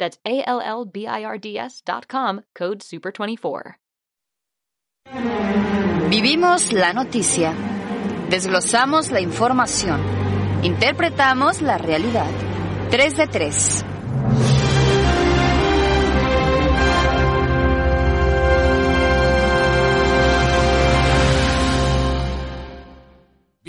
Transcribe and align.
That's 0.00 0.18
A-L-L-B-I-R-D-S 0.24 1.82
dot 1.84 2.06
com, 2.08 2.40
code 2.58 2.80
SUPER24. 2.80 3.74
Vivimos 6.08 6.72
la 6.72 6.92
noticia. 6.92 7.52
Desglosamos 8.28 9.10
la 9.10 9.20
información. 9.20 10.00
Interpretamos 10.62 11.62
la 11.62 11.78
realidad. 11.78 12.30
3 12.90 13.16
de 13.16 13.26
3. 13.26 13.84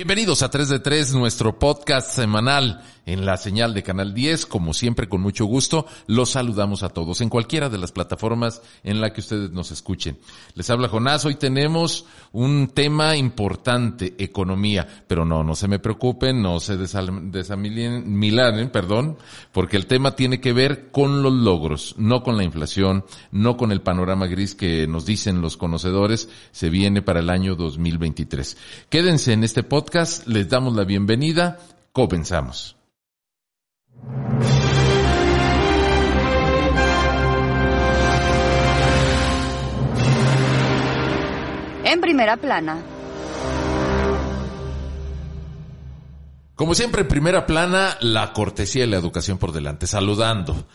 Bienvenidos 0.01 0.41
a 0.41 0.49
3 0.49 0.67
de 0.67 0.79
3, 0.79 1.13
nuestro 1.13 1.59
podcast 1.59 2.09
semanal 2.09 2.81
en 3.05 3.25
la 3.25 3.37
señal 3.37 3.73
de 3.75 3.83
Canal 3.83 4.15
10. 4.15 4.47
Como 4.47 4.73
siempre, 4.73 5.07
con 5.07 5.21
mucho 5.21 5.45
gusto, 5.45 5.85
los 6.07 6.31
saludamos 6.31 6.81
a 6.81 6.89
todos 6.89 7.21
en 7.21 7.29
cualquiera 7.29 7.69
de 7.69 7.77
las 7.77 7.91
plataformas 7.91 8.63
en 8.83 8.99
la 8.99 9.13
que 9.13 9.21
ustedes 9.21 9.51
nos 9.51 9.69
escuchen. 9.69 10.17
Les 10.55 10.69
habla 10.71 10.87
Jonás. 10.87 11.23
Hoy 11.25 11.35
tenemos 11.35 12.05
un 12.31 12.69
tema 12.69 13.15
importante, 13.15 14.15
economía. 14.17 14.87
Pero 15.07 15.23
no, 15.23 15.43
no 15.43 15.53
se 15.53 15.67
me 15.67 15.77
preocupen, 15.77 16.41
no 16.41 16.59
se 16.59 16.77
desamilanen, 16.77 18.71
perdón, 18.71 19.17
porque 19.51 19.77
el 19.77 19.85
tema 19.85 20.15
tiene 20.15 20.39
que 20.41 20.53
ver 20.53 20.89
con 20.89 21.21
los 21.21 21.33
logros, 21.33 21.93
no 21.99 22.23
con 22.23 22.37
la 22.37 22.43
inflación, 22.43 23.05
no 23.31 23.55
con 23.55 23.71
el 23.71 23.81
panorama 23.81 24.25
gris 24.25 24.55
que 24.55 24.87
nos 24.87 25.05
dicen 25.05 25.41
los 25.41 25.57
conocedores 25.57 26.27
se 26.51 26.69
viene 26.69 27.03
para 27.03 27.19
el 27.19 27.29
año 27.29 27.55
2023. 27.55 28.57
Quédense 28.89 29.33
en 29.33 29.43
este 29.43 29.61
podcast 29.61 29.90
les 30.25 30.47
damos 30.47 30.73
la 30.73 30.85
bienvenida. 30.85 31.59
Comenzamos. 31.91 32.77
En 41.83 41.99
primera 41.99 42.37
plana. 42.37 42.81
Como 46.55 46.73
siempre, 46.73 47.01
en 47.01 47.07
primera 47.09 47.45
plana, 47.45 47.97
la 47.99 48.31
cortesía 48.31 48.85
y 48.85 48.87
la 48.87 48.97
educación 48.97 49.37
por 49.37 49.51
delante, 49.51 49.87
saludando. 49.87 50.67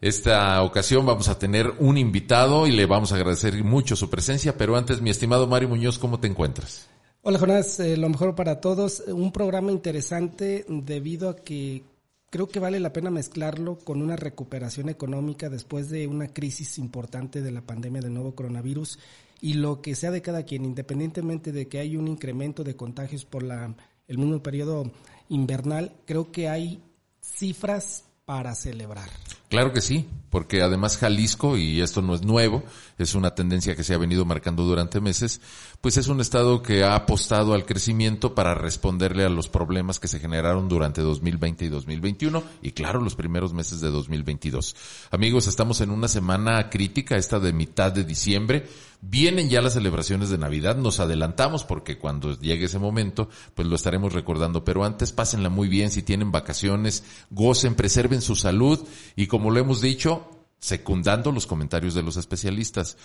Esta 0.00 0.62
ocasión 0.62 1.04
vamos 1.04 1.28
a 1.28 1.38
tener 1.40 1.74
un 1.78 1.98
invitado 1.98 2.68
y 2.68 2.70
le 2.70 2.86
vamos 2.86 3.10
a 3.10 3.16
agradecer 3.16 3.64
mucho 3.64 3.96
su 3.96 4.08
presencia, 4.08 4.56
pero 4.56 4.76
antes, 4.76 5.00
mi 5.02 5.10
estimado 5.10 5.48
Mario 5.48 5.70
Muñoz, 5.70 5.98
¿cómo 5.98 6.20
te 6.20 6.28
encuentras? 6.28 6.88
Hola 7.22 7.38
Jonás, 7.38 7.78
eh, 7.80 7.98
lo 7.98 8.08
mejor 8.08 8.34
para 8.34 8.62
todos. 8.62 9.00
Un 9.06 9.30
programa 9.30 9.70
interesante 9.72 10.64
debido 10.68 11.28
a 11.28 11.36
que 11.36 11.82
creo 12.30 12.48
que 12.48 12.60
vale 12.60 12.80
la 12.80 12.94
pena 12.94 13.10
mezclarlo 13.10 13.76
con 13.76 14.00
una 14.00 14.16
recuperación 14.16 14.88
económica 14.88 15.50
después 15.50 15.90
de 15.90 16.06
una 16.06 16.28
crisis 16.28 16.78
importante 16.78 17.42
de 17.42 17.50
la 17.50 17.60
pandemia 17.60 18.00
del 18.00 18.14
nuevo 18.14 18.34
coronavirus 18.34 18.98
y 19.42 19.52
lo 19.52 19.82
que 19.82 19.96
sea 19.96 20.10
de 20.10 20.22
cada 20.22 20.44
quien, 20.44 20.64
independientemente 20.64 21.52
de 21.52 21.68
que 21.68 21.80
hay 21.80 21.94
un 21.94 22.08
incremento 22.08 22.64
de 22.64 22.74
contagios 22.74 23.26
por 23.26 23.42
la, 23.42 23.74
el 24.08 24.16
mismo 24.16 24.42
periodo 24.42 24.90
invernal, 25.28 25.92
creo 26.06 26.32
que 26.32 26.48
hay 26.48 26.82
cifras 27.20 28.04
para 28.24 28.54
celebrar. 28.54 29.10
Claro 29.50 29.72
que 29.72 29.80
sí, 29.80 30.06
porque 30.30 30.62
además 30.62 30.96
Jalisco, 30.96 31.56
y 31.56 31.80
esto 31.80 32.02
no 32.02 32.14
es 32.14 32.22
nuevo, 32.22 32.62
es 32.98 33.16
una 33.16 33.34
tendencia 33.34 33.74
que 33.74 33.82
se 33.82 33.94
ha 33.94 33.98
venido 33.98 34.24
marcando 34.24 34.62
durante 34.62 35.00
meses, 35.00 35.40
pues 35.80 35.96
es 35.96 36.06
un 36.06 36.20
estado 36.20 36.62
que 36.62 36.84
ha 36.84 36.94
apostado 36.94 37.52
al 37.52 37.66
crecimiento 37.66 38.32
para 38.32 38.54
responderle 38.54 39.24
a 39.24 39.28
los 39.28 39.48
problemas 39.48 39.98
que 39.98 40.06
se 40.06 40.20
generaron 40.20 40.68
durante 40.68 41.02
2020 41.02 41.64
y 41.64 41.68
2021 41.68 42.44
y 42.62 42.70
claro, 42.70 43.00
los 43.00 43.16
primeros 43.16 43.52
meses 43.52 43.80
de 43.80 43.90
2022. 43.90 44.76
Amigos, 45.10 45.48
estamos 45.48 45.80
en 45.80 45.90
una 45.90 46.06
semana 46.06 46.70
crítica, 46.70 47.16
esta 47.16 47.40
de 47.40 47.52
mitad 47.52 47.90
de 47.90 48.04
diciembre. 48.04 48.68
Vienen 49.02 49.48
ya 49.48 49.62
las 49.62 49.72
celebraciones 49.72 50.28
de 50.28 50.36
Navidad, 50.36 50.76
nos 50.76 51.00
adelantamos 51.00 51.64
porque 51.64 51.96
cuando 51.96 52.38
llegue 52.38 52.66
ese 52.66 52.78
momento, 52.78 53.30
pues 53.54 53.66
lo 53.66 53.74
estaremos 53.74 54.12
recordando, 54.12 54.62
pero 54.62 54.84
antes 54.84 55.10
pásenla 55.10 55.48
muy 55.48 55.68
bien, 55.68 55.90
si 55.90 56.02
tienen 56.02 56.30
vacaciones, 56.30 57.02
gocen, 57.30 57.74
preserven 57.74 58.20
su 58.20 58.36
salud 58.36 58.78
y 59.16 59.26
lo 59.48 59.60
hemos 59.60 59.80
dicho, 59.80 60.28
secundando 60.58 61.32
los 61.32 61.46
comentarios 61.46 61.94
de 61.94 62.02
los 62.02 62.16
especialistas. 62.16 62.96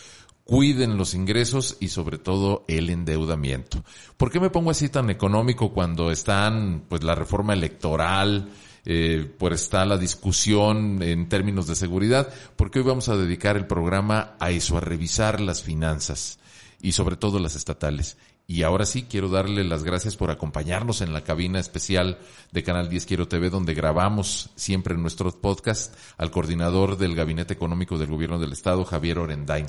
Cuiden 0.44 0.98
los 0.98 1.14
ingresos 1.14 1.78
y 1.80 1.88
sobre 1.88 2.18
todo 2.18 2.66
el 2.68 2.90
endeudamiento. 2.90 3.84
¿Por 4.18 4.30
qué 4.30 4.40
me 4.40 4.50
pongo 4.50 4.72
así 4.72 4.90
tan 4.90 5.10
económico 5.10 5.72
cuando 5.72 6.12
están 6.12 6.84
pues 6.90 7.04
la 7.04 7.16
reforma 7.16 7.54
electoral, 7.54 8.50
eh, 8.86 9.32
por 9.40 9.54
está 9.54 9.86
la 9.86 9.98
discusión 9.98 11.02
en 11.02 11.30
términos 11.30 11.66
de 11.66 11.76
seguridad? 11.76 12.32
Porque 12.56 12.80
hoy 12.80 12.86
vamos 12.86 13.10
a 13.10 13.18
dedicar 13.18 13.56
el 13.56 13.66
programa 13.66 14.36
a 14.40 14.52
eso, 14.52 14.78
a 14.78 14.82
revisar 14.82 15.40
las 15.40 15.64
finanzas 15.64 16.38
y 16.82 16.92
sobre 16.92 17.16
todo 17.16 17.40
las 17.40 17.56
estatales. 17.56 18.18
Y 18.48 18.62
ahora 18.62 18.86
sí, 18.86 19.08
quiero 19.10 19.30
darle 19.30 19.64
las 19.64 19.84
gracias 19.84 20.16
por 20.16 20.30
acompañarnos 20.30 21.02
en 21.02 21.14
la 21.14 21.24
cabina 21.24 21.60
especial 21.60 22.20
de 22.52 22.64
Canal 22.64 22.90
10 22.90 23.06
Quiero 23.08 23.28
TV, 23.28 23.50
donde 23.50 23.74
grabamos 23.74 24.52
siempre 24.56 24.96
nuestro 24.96 25.32
podcast 25.32 25.96
al 26.18 26.30
coordinador 26.30 26.98
del 26.98 27.16
Gabinete 27.16 27.54
Económico 27.54 27.98
del 27.98 28.12
Gobierno 28.12 28.38
del 28.38 28.54
Estado, 28.54 28.86
Javier 28.86 29.18
Orendain. 29.18 29.66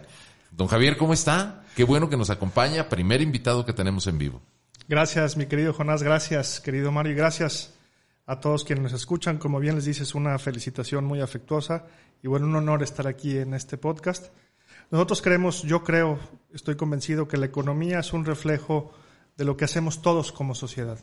Don 0.51 0.67
Javier, 0.67 0.99
¿cómo 0.99 1.15
está? 1.15 1.65
Qué 1.75 1.85
bueno 1.85 2.11
que 2.11 2.19
nos 2.19 2.29
acompaña, 2.29 2.89
primer 2.89 3.23
invitado 3.23 3.65
que 3.65 3.73
tenemos 3.73 4.07
en 4.09 4.19
vivo. 4.19 4.43
Gracias, 4.89 5.37
mi 5.39 5.47
querido 5.47 5.73
Jonás, 5.73 6.03
gracias, 6.03 6.61
querido 6.61 6.93
Mario, 6.93 7.17
gracias 7.17 7.75
a 8.27 8.41
todos 8.41 8.65
quienes 8.65 8.85
nos 8.85 8.93
escuchan. 8.93 9.39
Como 9.39 9.59
bien 9.59 9.75
les 9.77 9.87
dices, 9.87 10.15
una 10.15 10.39
felicitación 10.39 11.05
muy 11.05 11.21
afectuosa 11.21 11.87
y 12.23 12.29
bueno, 12.29 12.47
un 12.47 12.57
honor 12.57 12.83
estar 12.83 13.07
aquí 13.07 13.39
en 13.39 13.55
este 13.55 13.79
podcast. 13.79 14.27
Nosotros 14.91 15.21
creemos, 15.21 15.63
yo 15.63 15.83
creo, 15.83 16.19
estoy 16.53 16.77
convencido 16.77 17.27
que 17.27 17.37
la 17.37 17.47
economía 17.47 17.99
es 17.99 18.13
un 18.13 18.25
reflejo 18.25 18.93
de 19.37 19.45
lo 19.45 19.57
que 19.57 19.65
hacemos 19.65 20.01
todos 20.01 20.31
como 20.31 20.55
sociedad. 20.55 20.99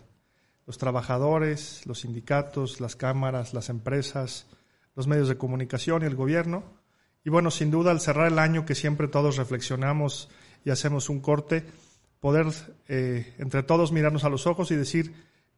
Los 0.65 0.77
trabajadores, 0.77 1.85
los 1.85 1.99
sindicatos, 1.99 2.79
las 2.79 2.95
cámaras, 2.95 3.53
las 3.53 3.69
empresas, 3.69 4.47
los 4.95 5.07
medios 5.07 5.27
de 5.27 5.37
comunicación 5.37 6.03
y 6.03 6.05
el 6.05 6.15
gobierno. 6.15 6.63
Y 7.25 7.29
bueno, 7.29 7.51
sin 7.51 7.71
duda, 7.71 7.91
al 7.91 7.99
cerrar 7.99 8.31
el 8.31 8.39
año 8.39 8.65
que 8.65 8.73
siempre 8.73 9.09
todos 9.09 9.35
reflexionamos 9.35 10.29
y 10.63 10.69
hacemos 10.69 11.09
un 11.09 11.19
corte, 11.19 11.65
poder 12.21 12.47
eh, 12.87 13.35
entre 13.37 13.63
todos 13.63 13.91
mirarnos 13.91 14.23
a 14.23 14.29
los 14.29 14.47
ojos 14.47 14.71
y 14.71 14.77
decir, 14.77 15.13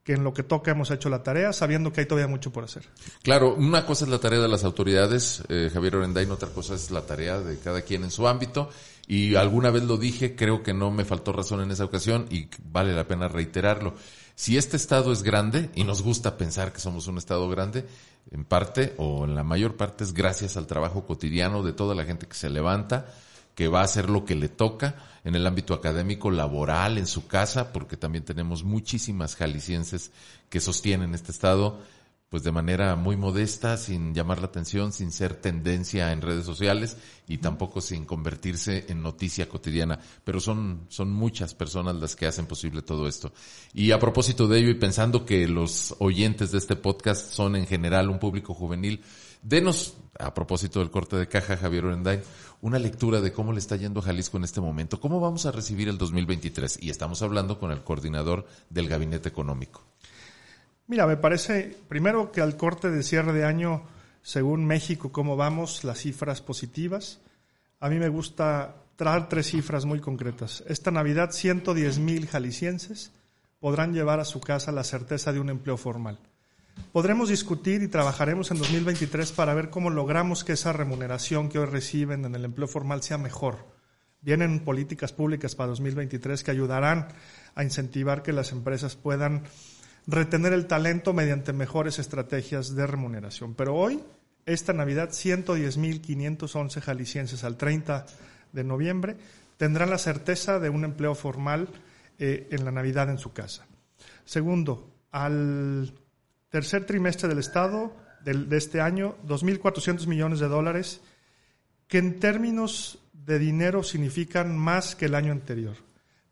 que 0.05 0.13
en 0.13 0.23
lo 0.23 0.33
que 0.35 0.43
toca 0.43 0.69
hemos 0.69 0.91
hecho 0.91 1.09
la 1.09 1.23
tarea, 1.23 1.51
sabiendo 1.51 1.91
que 1.91 2.01
hay 2.01 2.05
todavía 2.05 2.27
mucho 2.27 2.51
por 2.53 2.63
hacer. 2.63 2.87
Claro, 3.23 3.55
una 3.55 3.87
cosa 3.87 4.05
es 4.05 4.11
la 4.11 4.19
tarea 4.19 4.39
de 4.39 4.47
las 4.47 4.63
autoridades, 4.63 5.43
eh, 5.49 5.71
Javier 5.73 5.95
Orendain, 5.95 6.29
otra 6.29 6.49
cosa 6.49 6.75
es 6.75 6.91
la 6.91 7.07
tarea 7.07 7.39
de 7.39 7.57
cada 7.57 7.81
quien 7.81 8.03
en 8.03 8.11
su 8.11 8.27
ámbito. 8.27 8.69
Y 9.07 9.33
alguna 9.33 9.71
vez 9.71 9.83
lo 9.83 9.97
dije, 9.97 10.35
creo 10.35 10.61
que 10.61 10.75
no 10.75 10.91
me 10.91 11.05
faltó 11.05 11.33
razón 11.33 11.61
en 11.61 11.71
esa 11.71 11.85
ocasión 11.85 12.27
y 12.29 12.49
vale 12.71 12.93
la 12.93 13.07
pena 13.07 13.27
reiterarlo. 13.27 13.95
Si 14.35 14.57
este 14.57 14.77
Estado 14.77 15.11
es 15.11 15.23
grande, 15.23 15.71
y 15.73 15.83
nos 15.85 16.03
gusta 16.03 16.37
pensar 16.37 16.71
que 16.71 16.79
somos 16.79 17.07
un 17.07 17.17
Estado 17.17 17.49
grande, 17.49 17.87
en 18.29 18.45
parte 18.45 18.93
o 18.97 19.25
en 19.25 19.33
la 19.33 19.43
mayor 19.43 19.75
parte 19.75 20.03
es 20.03 20.13
gracias 20.13 20.55
al 20.55 20.67
trabajo 20.67 21.07
cotidiano 21.07 21.63
de 21.63 21.73
toda 21.73 21.95
la 21.95 22.05
gente 22.05 22.27
que 22.27 22.35
se 22.35 22.51
levanta, 22.51 23.07
que 23.55 23.67
va 23.69 23.81
a 23.81 23.85
hacer 23.85 24.09
lo 24.09 24.25
que 24.25 24.35
le 24.35 24.49
toca 24.49 24.95
en 25.23 25.33
el 25.33 25.47
ámbito 25.47 25.73
académico, 25.73 26.29
laboral, 26.29 26.97
en 26.97 27.07
su 27.07 27.25
casa, 27.25 27.73
porque 27.73 27.97
también 27.97 28.23
tenemos 28.23 28.63
muchísimas 28.63 29.35
jaliscienses 29.35 30.11
que 30.49 30.59
sostienen 30.59 31.15
este 31.15 31.31
estado, 31.31 31.79
pues 32.29 32.43
de 32.43 32.51
manera 32.51 32.95
muy 32.95 33.15
modesta, 33.15 33.77
sin 33.77 34.13
llamar 34.13 34.39
la 34.39 34.47
atención, 34.47 34.91
sin 34.91 35.11
ser 35.11 35.35
tendencia 35.35 36.11
en 36.11 36.21
redes 36.21 36.45
sociales 36.45 36.97
y 37.27 37.37
tampoco 37.37 37.81
sin 37.81 38.03
convertirse 38.05 38.85
en 38.89 39.01
noticia 39.01 39.47
cotidiana. 39.47 39.99
Pero 40.23 40.39
son, 40.39 40.85
son 40.89 41.11
muchas 41.11 41.55
personas 41.55 41.95
las 41.95 42.15
que 42.15 42.27
hacen 42.27 42.45
posible 42.45 42.81
todo 42.81 43.07
esto. 43.07 43.31
Y 43.73 43.91
a 43.91 43.99
propósito 43.99 44.47
de 44.47 44.59
ello 44.59 44.69
y 44.69 44.75
pensando 44.75 45.25
que 45.25 45.47
los 45.47 45.95
oyentes 45.99 46.51
de 46.51 46.57
este 46.57 46.75
podcast 46.75 47.31
son 47.31 47.55
en 47.55 47.67
general 47.67 48.09
un 48.09 48.19
público 48.19 48.53
juvenil, 48.53 49.01
denos, 49.41 49.95
a 50.19 50.33
propósito 50.33 50.79
del 50.79 50.91
corte 50.91 51.15
de 51.17 51.27
caja, 51.27 51.57
Javier 51.57 51.85
Orendain, 51.85 52.21
una 52.65 52.79
lectura 52.79 53.21
de 53.21 53.31
cómo 53.31 53.53
le 53.53 53.59
está 53.59 53.75
yendo 53.75 53.99
a 53.99 54.03
Jalisco 54.03 54.37
en 54.37 54.43
este 54.43 54.59
momento, 54.59 54.99
cómo 54.99 55.19
vamos 55.19 55.45
a 55.45 55.51
recibir 55.51 55.87
el 55.87 55.99
2023. 55.99 56.79
Y 56.81 56.89
estamos 56.89 57.21
hablando 57.21 57.59
con 57.59 57.71
el 57.71 57.83
coordinador 57.83 58.47
del 58.71 58.89
Gabinete 58.89 59.29
Económico. 59.29 59.83
Mira, 60.87 61.05
me 61.05 61.15
parece 61.15 61.77
primero 61.87 62.31
que 62.31 62.41
al 62.41 62.57
corte 62.57 62.89
de 62.89 63.03
cierre 63.03 63.33
de 63.33 63.45
año, 63.45 63.83
según 64.23 64.65
México, 64.65 65.11
cómo 65.11 65.37
vamos, 65.37 65.83
las 65.83 65.99
cifras 65.99 66.41
positivas. 66.41 67.19
A 67.79 67.87
mí 67.87 67.99
me 67.99 68.09
gusta 68.09 68.77
traer 68.95 69.29
tres 69.29 69.45
cifras 69.51 69.85
muy 69.85 69.99
concretas. 69.99 70.63
Esta 70.67 70.89
Navidad, 70.89 71.33
110 71.33 71.99
mil 71.99 72.25
jaliscienses 72.25 73.11
podrán 73.59 73.93
llevar 73.93 74.19
a 74.19 74.25
su 74.25 74.41
casa 74.41 74.71
la 74.71 74.83
certeza 74.83 75.31
de 75.31 75.39
un 75.39 75.51
empleo 75.51 75.77
formal. 75.77 76.17
Podremos 76.91 77.29
discutir 77.29 77.81
y 77.81 77.87
trabajaremos 77.87 78.51
en 78.51 78.57
2023 78.57 79.31
para 79.33 79.53
ver 79.53 79.69
cómo 79.69 79.89
logramos 79.89 80.43
que 80.43 80.53
esa 80.53 80.73
remuneración 80.73 81.49
que 81.49 81.59
hoy 81.59 81.65
reciben 81.65 82.23
en 82.25 82.35
el 82.35 82.45
empleo 82.45 82.67
formal 82.67 83.03
sea 83.03 83.17
mejor. 83.17 83.65
Vienen 84.21 84.61
políticas 84.61 85.11
públicas 85.11 85.55
para 85.55 85.67
2023 85.69 86.43
que 86.43 86.51
ayudarán 86.51 87.09
a 87.53 87.63
incentivar 87.63 88.23
que 88.23 88.33
las 88.33 88.51
empresas 88.51 88.95
puedan 88.95 89.43
retener 90.07 90.53
el 90.53 90.67
talento 90.67 91.13
mediante 91.13 91.53
mejores 91.53 91.99
estrategias 91.99 92.75
de 92.75 92.87
remuneración. 92.87 93.55
Pero 93.55 93.75
hoy, 93.75 94.01
esta 94.45 94.73
Navidad, 94.73 95.09
110.511 95.09 96.81
jaliscienses 96.81 97.43
al 97.43 97.57
30 97.57 98.05
de 98.53 98.63
noviembre 98.63 99.17
tendrán 99.57 99.89
la 99.89 99.97
certeza 99.97 100.59
de 100.59 100.69
un 100.69 100.85
empleo 100.85 101.15
formal 101.15 101.67
eh, 102.19 102.47
en 102.51 102.65
la 102.65 102.71
Navidad 102.71 103.09
en 103.09 103.17
su 103.17 103.33
casa. 103.33 103.65
Segundo, 104.23 104.91
al 105.11 105.93
tercer 106.55 106.85
trimestre 106.85 107.27
del 107.27 107.39
Estado 107.39 107.91
de 108.23 108.55
este 108.55 108.79
año, 108.79 109.17
2.400 109.27 110.07
millones 110.07 110.39
de 110.39 110.47
dólares, 110.47 111.01
que 111.89 111.97
en 111.97 112.21
términos 112.21 112.97
de 113.11 113.39
dinero 113.39 113.83
significan 113.83 114.57
más 114.57 114.95
que 114.95 115.07
el 115.07 115.15
año 115.15 115.33
anterior. 115.33 115.75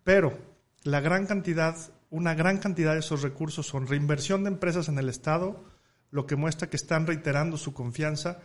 Pero 0.05 0.39
la 0.83 1.01
gran 1.01 1.25
cantidad 1.25 1.75
una 2.09 2.35
gran 2.35 2.59
cantidad 2.59 2.93
de 2.93 2.99
esos 2.99 3.21
recursos 3.21 3.67
son 3.67 3.85
reinversión 3.85 4.45
de 4.45 4.51
empresas 4.51 4.87
en 4.87 4.97
el 4.97 5.09
Estado, 5.09 5.61
lo 6.09 6.25
que 6.25 6.37
muestra 6.37 6.69
que 6.69 6.77
están 6.77 7.05
reiterando 7.05 7.57
su 7.57 7.73
confianza 7.73 8.37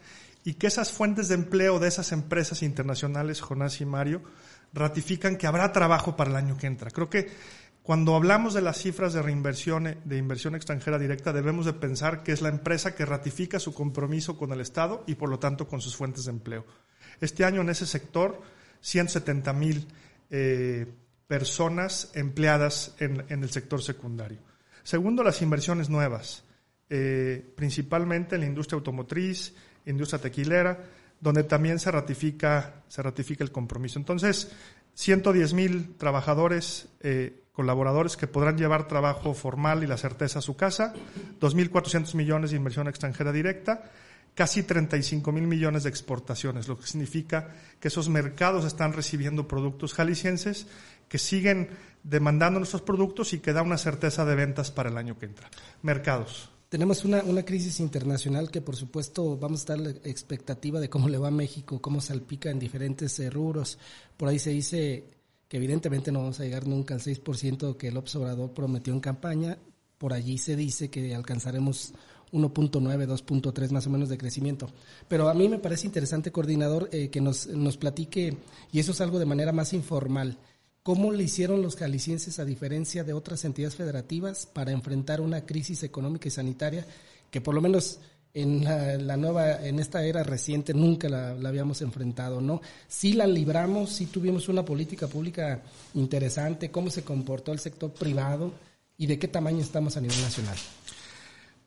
y 0.42 0.54
que 0.54 0.66
esas 0.66 0.90
fuentes 0.90 1.28
de 1.28 1.36
empleo 1.36 1.78
de 1.78 1.86
esas 1.86 2.10
empresas 2.10 2.64
internacionales, 2.64 3.40
Jonás 3.40 3.80
y 3.80 3.86
Mario, 3.86 4.22
ratifican 4.72 5.36
que 5.36 5.46
habrá 5.46 5.70
trabajo 5.70 6.16
para 6.16 6.30
el 6.30 6.36
año 6.36 6.56
que 6.56 6.66
entra. 6.66 6.90
Creo 6.90 7.08
que 7.08 7.30
cuando 7.88 8.14
hablamos 8.14 8.52
de 8.52 8.60
las 8.60 8.82
cifras 8.82 9.14
de 9.14 9.22
reinversión, 9.22 9.96
de 10.04 10.18
inversión 10.18 10.54
extranjera 10.54 10.98
directa, 10.98 11.32
debemos 11.32 11.64
de 11.64 11.72
pensar 11.72 12.22
que 12.22 12.32
es 12.32 12.42
la 12.42 12.50
empresa 12.50 12.94
que 12.94 13.06
ratifica 13.06 13.58
su 13.58 13.72
compromiso 13.72 14.36
con 14.36 14.52
el 14.52 14.60
Estado 14.60 15.04
y 15.06 15.14
por 15.14 15.30
lo 15.30 15.38
tanto 15.38 15.66
con 15.66 15.80
sus 15.80 15.96
fuentes 15.96 16.26
de 16.26 16.32
empleo. 16.32 16.66
Este 17.18 17.46
año 17.46 17.62
en 17.62 17.70
ese 17.70 17.86
sector, 17.86 18.42
170 18.82 19.52
mil 19.54 19.88
eh, 20.28 20.86
personas 21.26 22.10
empleadas 22.12 22.94
en, 22.98 23.24
el 23.30 23.48
sector 23.48 23.82
secundario. 23.82 24.40
Segundo, 24.82 25.22
las 25.22 25.40
inversiones 25.40 25.88
nuevas, 25.88 26.44
eh, 26.90 27.42
principalmente 27.56 28.34
en 28.34 28.42
la 28.42 28.48
industria 28.48 28.76
automotriz, 28.76 29.54
industria 29.86 30.20
tequilera, 30.20 30.78
donde 31.22 31.42
también 31.42 31.78
se 31.78 31.90
ratifica, 31.90 32.82
se 32.86 33.00
ratifica 33.00 33.44
el 33.44 33.50
compromiso. 33.50 33.98
Entonces, 33.98 34.52
110 34.92 35.54
mil 35.54 35.96
trabajadores, 35.96 36.88
eh, 37.00 37.44
colaboradores 37.58 38.16
que 38.16 38.28
podrán 38.28 38.56
llevar 38.56 38.86
trabajo 38.86 39.34
formal 39.34 39.82
y 39.82 39.88
la 39.88 39.96
certeza 39.96 40.38
a 40.38 40.42
su 40.42 40.54
casa, 40.54 40.94
2.400 41.40 42.14
millones 42.14 42.52
de 42.52 42.56
inversión 42.56 42.86
extranjera 42.86 43.32
directa, 43.32 43.82
casi 44.36 44.62
35 44.62 45.32
mil 45.32 45.48
millones 45.48 45.82
de 45.82 45.90
exportaciones, 45.90 46.68
lo 46.68 46.78
que 46.78 46.86
significa 46.86 47.48
que 47.80 47.88
esos 47.88 48.08
mercados 48.08 48.64
están 48.64 48.92
recibiendo 48.92 49.48
productos 49.48 49.92
jaliscienses 49.92 50.68
que 51.08 51.18
siguen 51.18 51.70
demandando 52.04 52.60
nuestros 52.60 52.82
productos 52.82 53.32
y 53.32 53.40
que 53.40 53.52
da 53.52 53.62
una 53.62 53.76
certeza 53.76 54.24
de 54.24 54.36
ventas 54.36 54.70
para 54.70 54.90
el 54.90 54.96
año 54.96 55.18
que 55.18 55.26
entra. 55.26 55.50
Mercados. 55.82 56.50
Tenemos 56.68 57.04
una, 57.04 57.24
una 57.24 57.42
crisis 57.42 57.80
internacional 57.80 58.52
que 58.52 58.60
por 58.60 58.76
supuesto 58.76 59.36
vamos 59.36 59.58
a 59.58 59.62
estar 59.62 59.80
la 59.80 59.90
expectativa 60.08 60.78
de 60.78 60.88
cómo 60.88 61.08
le 61.08 61.18
va 61.18 61.26
a 61.26 61.32
México, 61.32 61.82
cómo 61.82 62.00
salpica 62.00 62.50
en 62.50 62.60
diferentes 62.60 63.18
eh, 63.18 63.30
rubros. 63.30 63.80
Por 64.16 64.28
ahí 64.28 64.38
se 64.38 64.50
dice 64.50 65.17
que 65.48 65.56
evidentemente 65.56 66.12
no 66.12 66.20
vamos 66.20 66.40
a 66.40 66.44
llegar 66.44 66.66
nunca 66.66 66.94
al 66.94 67.00
6% 67.00 67.76
que 67.76 67.88
el 67.88 67.96
observador 67.96 68.52
prometió 68.52 68.92
en 68.92 69.00
campaña. 69.00 69.58
Por 69.96 70.12
allí 70.12 70.38
se 70.38 70.56
dice 70.56 70.90
que 70.90 71.14
alcanzaremos 71.14 71.94
1.9, 72.32 73.06
2.3 73.06 73.70
más 73.70 73.86
o 73.86 73.90
menos 73.90 74.08
de 74.08 74.18
crecimiento. 74.18 74.68
Pero 75.08 75.28
a 75.28 75.34
mí 75.34 75.48
me 75.48 75.58
parece 75.58 75.86
interesante, 75.86 76.30
coordinador, 76.30 76.88
eh, 76.92 77.08
que 77.08 77.20
nos, 77.20 77.46
nos 77.46 77.76
platique, 77.76 78.36
y 78.70 78.78
eso 78.78 78.92
es 78.92 79.00
algo 79.00 79.18
de 79.18 79.26
manera 79.26 79.52
más 79.52 79.72
informal, 79.72 80.38
¿Cómo 80.88 81.12
le 81.12 81.24
hicieron 81.24 81.60
los 81.60 81.76
jaliscienses 81.76 82.38
a 82.38 82.46
diferencia 82.46 83.04
de 83.04 83.12
otras 83.12 83.44
entidades 83.44 83.76
federativas 83.76 84.46
para 84.46 84.72
enfrentar 84.72 85.20
una 85.20 85.44
crisis 85.44 85.82
económica 85.82 86.28
y 86.28 86.30
sanitaria 86.30 86.86
que 87.30 87.42
por 87.42 87.54
lo 87.54 87.60
menos 87.60 88.00
en 88.34 88.64
la, 89.06 89.16
nueva, 89.16 89.64
en 89.66 89.78
esta 89.78 90.04
era 90.04 90.22
reciente 90.22 90.74
nunca 90.74 91.08
la, 91.08 91.30
habíamos 91.30 91.82
enfrentado, 91.82 92.40
¿no? 92.40 92.60
Sí 92.86 93.14
la 93.14 93.26
libramos, 93.26 93.90
sí 93.90 94.06
tuvimos 94.06 94.48
una 94.48 94.64
política 94.64 95.06
pública 95.06 95.62
interesante, 95.94 96.70
cómo 96.70 96.90
se 96.90 97.02
comportó 97.02 97.52
el 97.52 97.58
sector 97.58 97.92
privado 97.92 98.52
y 98.96 99.06
de 99.06 99.18
qué 99.18 99.28
tamaño 99.28 99.60
estamos 99.60 99.96
a 99.96 100.00
nivel 100.00 100.20
nacional. 100.20 100.56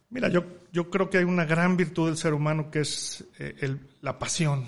Mira, 0.09 0.29
yo, 0.29 0.43
yo 0.71 0.89
creo 0.89 1.09
que 1.09 1.17
hay 1.17 1.23
una 1.23 1.45
gran 1.45 1.77
virtud 1.77 2.07
del 2.07 2.17
ser 2.17 2.33
humano 2.33 2.69
que 2.69 2.81
es 2.81 3.23
eh, 3.39 3.77
la 4.01 4.19
pasión, 4.19 4.65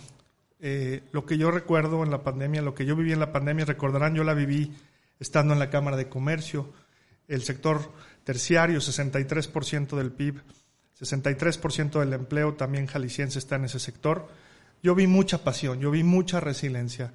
eh, 0.59 1.03
lo 1.11 1.25
que 1.25 1.37
yo 1.37 1.51
recuerdo 1.51 2.03
en 2.03 2.11
la 2.11 2.23
pandemia, 2.23 2.61
lo 2.61 2.73
que 2.73 2.85
yo 2.85 2.95
viví 2.95 3.11
en 3.11 3.19
la 3.19 3.33
pandemia, 3.33 3.65
recordarán, 3.65 4.15
yo 4.15 4.23
la 4.23 4.33
viví 4.33 4.71
estando 5.19 5.53
en 5.53 5.59
la 5.59 5.69
Cámara 5.69 5.97
de 5.97 6.07
Comercio, 6.07 6.71
el 7.27 7.43
sector 7.43 7.91
terciario, 8.23 8.79
63% 8.79 9.97
del 9.97 10.11
PIB, 10.11 10.41
63% 10.99 11.99
del 11.99 12.13
empleo 12.13 12.53
también 12.53 12.87
jalisciense 12.87 13.39
está 13.39 13.55
en 13.55 13.65
ese 13.65 13.79
sector. 13.79 14.27
Yo 14.81 14.95
vi 14.95 15.07
mucha 15.07 15.43
pasión, 15.43 15.79
yo 15.79 15.91
vi 15.91 16.03
mucha 16.03 16.39
resiliencia. 16.39 17.11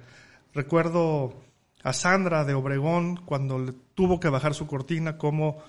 Recuerdo 0.53 1.41
a 1.83 1.93
Sandra 1.93 2.43
de 2.43 2.53
Obregón 2.53 3.17
cuando 3.25 3.73
tuvo 3.95 4.19
que 4.19 4.29
bajar 4.29 4.53
su 4.53 4.67
cortina, 4.67 5.17
como 5.17 5.63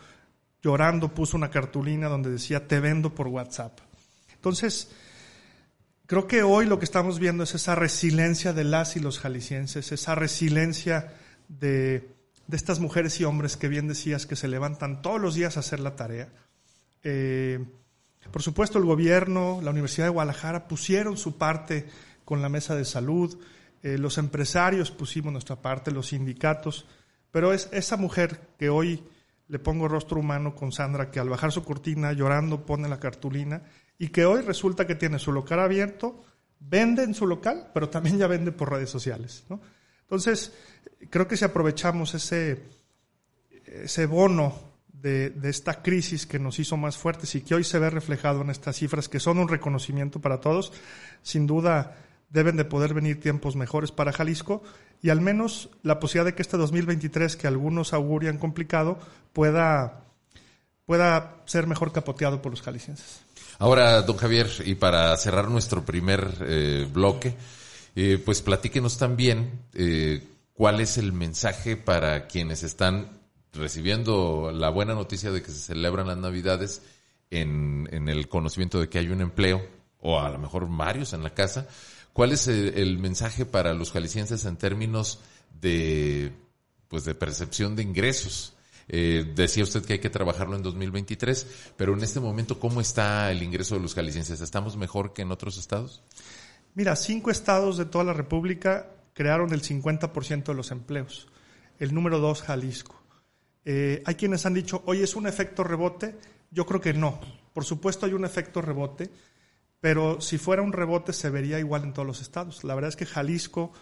llorando 0.62 1.14
puso 1.14 1.37
una 1.37 1.50
cartulina 1.50 2.09
donde 2.09 2.31
decía, 2.31 2.67
te 2.67 2.81
vendo 2.81 3.14
por 3.14 3.29
WhatsApp. 3.29 3.79
Entonces, 4.35 4.90
Creo 6.11 6.26
que 6.26 6.43
hoy 6.43 6.67
lo 6.67 6.81
que 6.81 6.87
estamos 6.87 7.21
viendo 7.21 7.45
es 7.45 7.55
esa 7.55 7.76
resiliencia 7.76 8.52
de 8.52 8.64
las 8.64 8.97
y 8.97 8.99
los 8.99 9.21
jaliscienses, 9.21 9.93
esa 9.93 10.17
resiliencia 10.17 11.12
de, 11.47 12.17
estas 12.50 12.81
mujeres 12.81 13.21
y 13.21 13.25
hombres 13.25 13.57
que 13.57 13.69
bien 13.69 13.87
decías 13.87 14.26
que 14.26 14.35
se 14.35 14.49
levantan 14.49 15.02
todos 15.02 15.21
los 15.21 15.37
días 15.37 15.57
a 15.57 15.61
hacer 15.61 15.79
la 15.79 15.95
tarea. 15.95 16.29
Eh, 17.05 17.64
por 18.31 18.43
supuesto, 18.43 18.79
el 18.79 18.85
gobierno, 18.85 19.61
la 19.62 19.71
Universidad 19.71 20.07
de 20.07 20.12
Guadalajara 20.12 20.69
pusieron 20.69 21.17
su 21.17 21.37
parte 21.39 21.89
con 22.25 22.43
la 22.43 22.49
mesa 22.49 22.77
de 22.77 22.85
salud, 22.85 23.39
eh, 23.83 23.99
los 23.99 24.19
empresarios 24.19 24.91
pusimos 24.91 25.33
nuestra 25.33 25.57
parte, 25.57 25.91
los 25.91 26.09
sindicatos, 26.09 26.87
pero 27.31 27.53
es 27.53 27.69
esa 27.73 27.97
mujer 27.97 28.49
que 28.59 28.69
hoy 28.69 29.03
le 29.49 29.59
pongo 29.59 29.89
rostro 29.89 30.21
humano 30.21 30.55
con 30.55 30.71
Sandra, 30.71 31.11
que 31.11 31.19
al 31.19 31.29
bajar 31.29 31.50
su 31.50 31.65
cortina 31.65 32.12
llorando 32.12 32.65
pone 32.65 32.89
la 32.89 33.00
cartulina 33.00 33.62
y 33.99 34.09
que 34.09 34.25
hoy 34.25 34.43
resulta 34.43 34.87
que 34.87 34.95
tiene 34.95 35.19
su 35.19 35.33
local 35.33 35.61
abierto, 35.61 36.23
vende 36.61 37.03
en 37.03 37.15
su 37.15 37.27
local, 37.27 37.71
pero 37.75 37.89
también 37.89 38.19
ya 38.19 38.27
vende 38.27 38.53
por 38.53 38.71
redes 38.71 38.91
sociales. 38.91 39.45
Entonces, 40.03 40.53
creo 41.09 41.27
que 41.27 41.37
si 41.37 41.45
aprovechamos 41.45 42.15
ese, 42.15 42.62
ese 43.65 44.07
bono 44.07 44.70
de, 45.02 45.33
esta 45.45 45.83
crisis 45.83 46.26
que 46.26 46.38
nos 46.38 46.59
hizo 46.59 46.76
más 46.76 46.97
fuertes 46.97 47.35
y 47.35 47.40
que 47.40 47.54
hoy 47.54 47.64
se 47.64 47.78
ve 47.78 47.90
reflejado 47.90 48.42
en 48.42 48.50
estas 48.50 48.76
cifras, 48.76 49.09
que 49.09 49.21
son 49.21 49.38
un 49.38 49.49
reconocimiento 49.49 50.21
para 50.21 50.40
todos, 50.40 50.73
sin 51.23 51.47
duda 51.47 51.97
deben 52.28 52.57
de 52.57 52.64
poder 52.64 52.95
venir 52.95 53.21
tiempos 53.21 53.57
mejores 53.57 53.90
para 53.90 54.12
Jalisco 54.12 54.62
y 55.02 55.11
al 55.11 55.21
menos 55.21 55.71
la 55.83 55.99
posibilidad 55.99 56.26
de 56.26 56.35
que 56.35 56.42
este 56.42 56.57
2023, 56.57 57.37
que 57.37 57.47
algunos 57.47 57.92
augurian 57.92 58.38
complicado, 58.38 58.99
pueda, 59.33 60.04
pueda 60.87 61.37
ser 61.47 61.66
mejor 61.66 61.92
capoteado 61.92 62.42
por 62.42 62.52
los 62.52 62.62
jaliscienses. 62.62 63.23
Ahora, 63.59 64.02
don 64.02 64.16
Javier, 64.16 64.49
y 64.64 64.75
para 64.75 65.16
cerrar 65.16 65.49
nuestro 65.49 65.85
primer 65.85 66.35
eh, 66.42 66.88
bloque, 66.92 67.35
eh, 67.97 68.23
pues 68.25 68.42
platíquenos 68.42 68.99
también 68.99 69.61
eh, 69.75 70.23
cuál 70.54 70.80
es 70.80 70.99
el 70.99 71.12
mensaje 71.12 71.76
para 71.76 72.26
quienes 72.26 72.62
están 72.62 73.20
recibiendo 73.52 74.52
la 74.52 74.71
buena 74.71 74.95
noticia 74.95 75.30
de 75.30 75.42
que 75.42 75.50
se 75.50 75.59
celebran 75.59 76.07
las 76.07 76.19
Navidades 76.19 76.83
en, 77.30 77.88
el 78.09 78.28
conocimiento 78.28 78.80
de 78.80 78.88
que 78.88 78.99
hay 78.99 79.09
un 79.09 79.21
empleo, 79.21 79.64
o 80.00 80.21
a 80.21 80.30
lo 80.30 80.38
mejor 80.38 80.69
varios 80.69 81.12
en 81.12 81.23
la 81.23 81.30
casa, 81.30 81.69
¿cuál 82.12 82.33
es 82.33 82.49
el, 82.49 82.75
el 82.76 82.99
mensaje 82.99 83.47
para 83.47 83.75
los 83.75 83.92
jaliscienses 83.92 84.45
en 84.45 84.57
términos 84.57 85.21
de, 85.61 86.33
pues 86.88 87.04
de 87.04 87.14
percepción 87.14 87.76
de 87.76 87.83
ingresos? 87.83 88.54
Eh, 88.92 89.25
decía 89.37 89.62
usted 89.62 89.85
que 89.85 89.92
hay 89.95 89.99
que 90.00 90.11
trabajarlo 90.11 90.57
en 90.57 90.64
2023, 90.64 91.75
pero 91.76 91.95
en 91.95 92.02
este 92.02 92.19
momento, 92.19 92.59
¿cómo 92.59 92.80
está 92.80 93.30
el 93.30 93.40
ingreso 93.40 93.76
de 93.76 93.80
los 93.83 93.95
jaliscienses? 93.95 94.40
¿Estamos 94.40 94.76
mejor 94.76 95.12
que 95.12 95.23
en 95.23 95.30
otros 95.30 95.59
estados? 95.59 96.02
Mira, 96.75 96.97
cinco 96.97 97.30
estados 97.30 97.76
de 97.76 97.85
toda 97.85 98.02
la 98.02 98.12
República 98.12 98.88
crearon 99.14 99.52
el 99.52 99.62
50% 99.62 100.45
de 100.45 100.54
los 100.54 100.73
empleos. 100.73 101.28
El 101.78 101.95
número 101.95 102.19
dos, 102.19 102.42
Jalisco. 102.42 103.00
Eh, 103.64 104.02
hay 104.05 104.14
quienes 104.14 104.47
han 104.47 104.55
dicho, 104.55 104.83
oye, 104.87 105.05
¿es 105.05 105.17
un 105.17 105.26
efecto 105.26 105.64
rebote? 105.64 106.17
Yo 106.50 106.67
creo 106.67 106.81
que 106.81 106.93
no. 106.93 107.21
Por 107.52 107.64
supuesto 107.64 108.07
hay 108.07 108.12
un 108.12 108.25
efecto 108.25 108.62
rebote, 108.62 109.11
pero 109.81 110.21
si 110.21 110.38
fuera 110.38 110.62
un 110.62 110.73
rebote 110.73 111.12
se 111.12 111.31
vería 111.31 111.59
igual 111.59 111.85
en 111.85 111.93
todos 111.93 112.07
los 112.07 112.21
estados. 112.21 112.64
La 112.64 112.75
verdad 112.75 112.88
es 112.88 112.97
que 112.97 113.07
Jalisco 113.07 113.73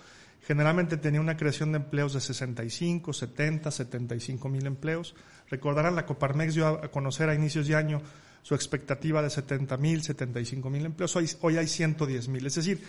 generalmente 0.46 0.96
tenía 0.96 1.20
una 1.20 1.36
creación 1.36 1.72
de 1.72 1.78
empleos 1.78 2.14
de 2.14 2.20
65, 2.20 3.12
70, 3.12 3.70
75 3.70 4.48
mil 4.48 4.66
empleos. 4.66 5.14
Recordarán, 5.48 5.96
la 5.96 6.06
Coparmex 6.06 6.54
dio 6.54 6.66
a 6.66 6.90
conocer 6.90 7.28
a 7.28 7.34
inicios 7.34 7.66
de 7.66 7.74
año 7.74 8.02
su 8.42 8.54
expectativa 8.54 9.22
de 9.22 9.30
70 9.30 9.76
mil, 9.76 10.02
75 10.02 10.70
mil 10.70 10.86
empleos. 10.86 11.14
Hoy, 11.16 11.28
hoy 11.40 11.56
hay 11.56 11.66
110 11.66 12.28
mil. 12.28 12.46
Es 12.46 12.54
decir, 12.54 12.82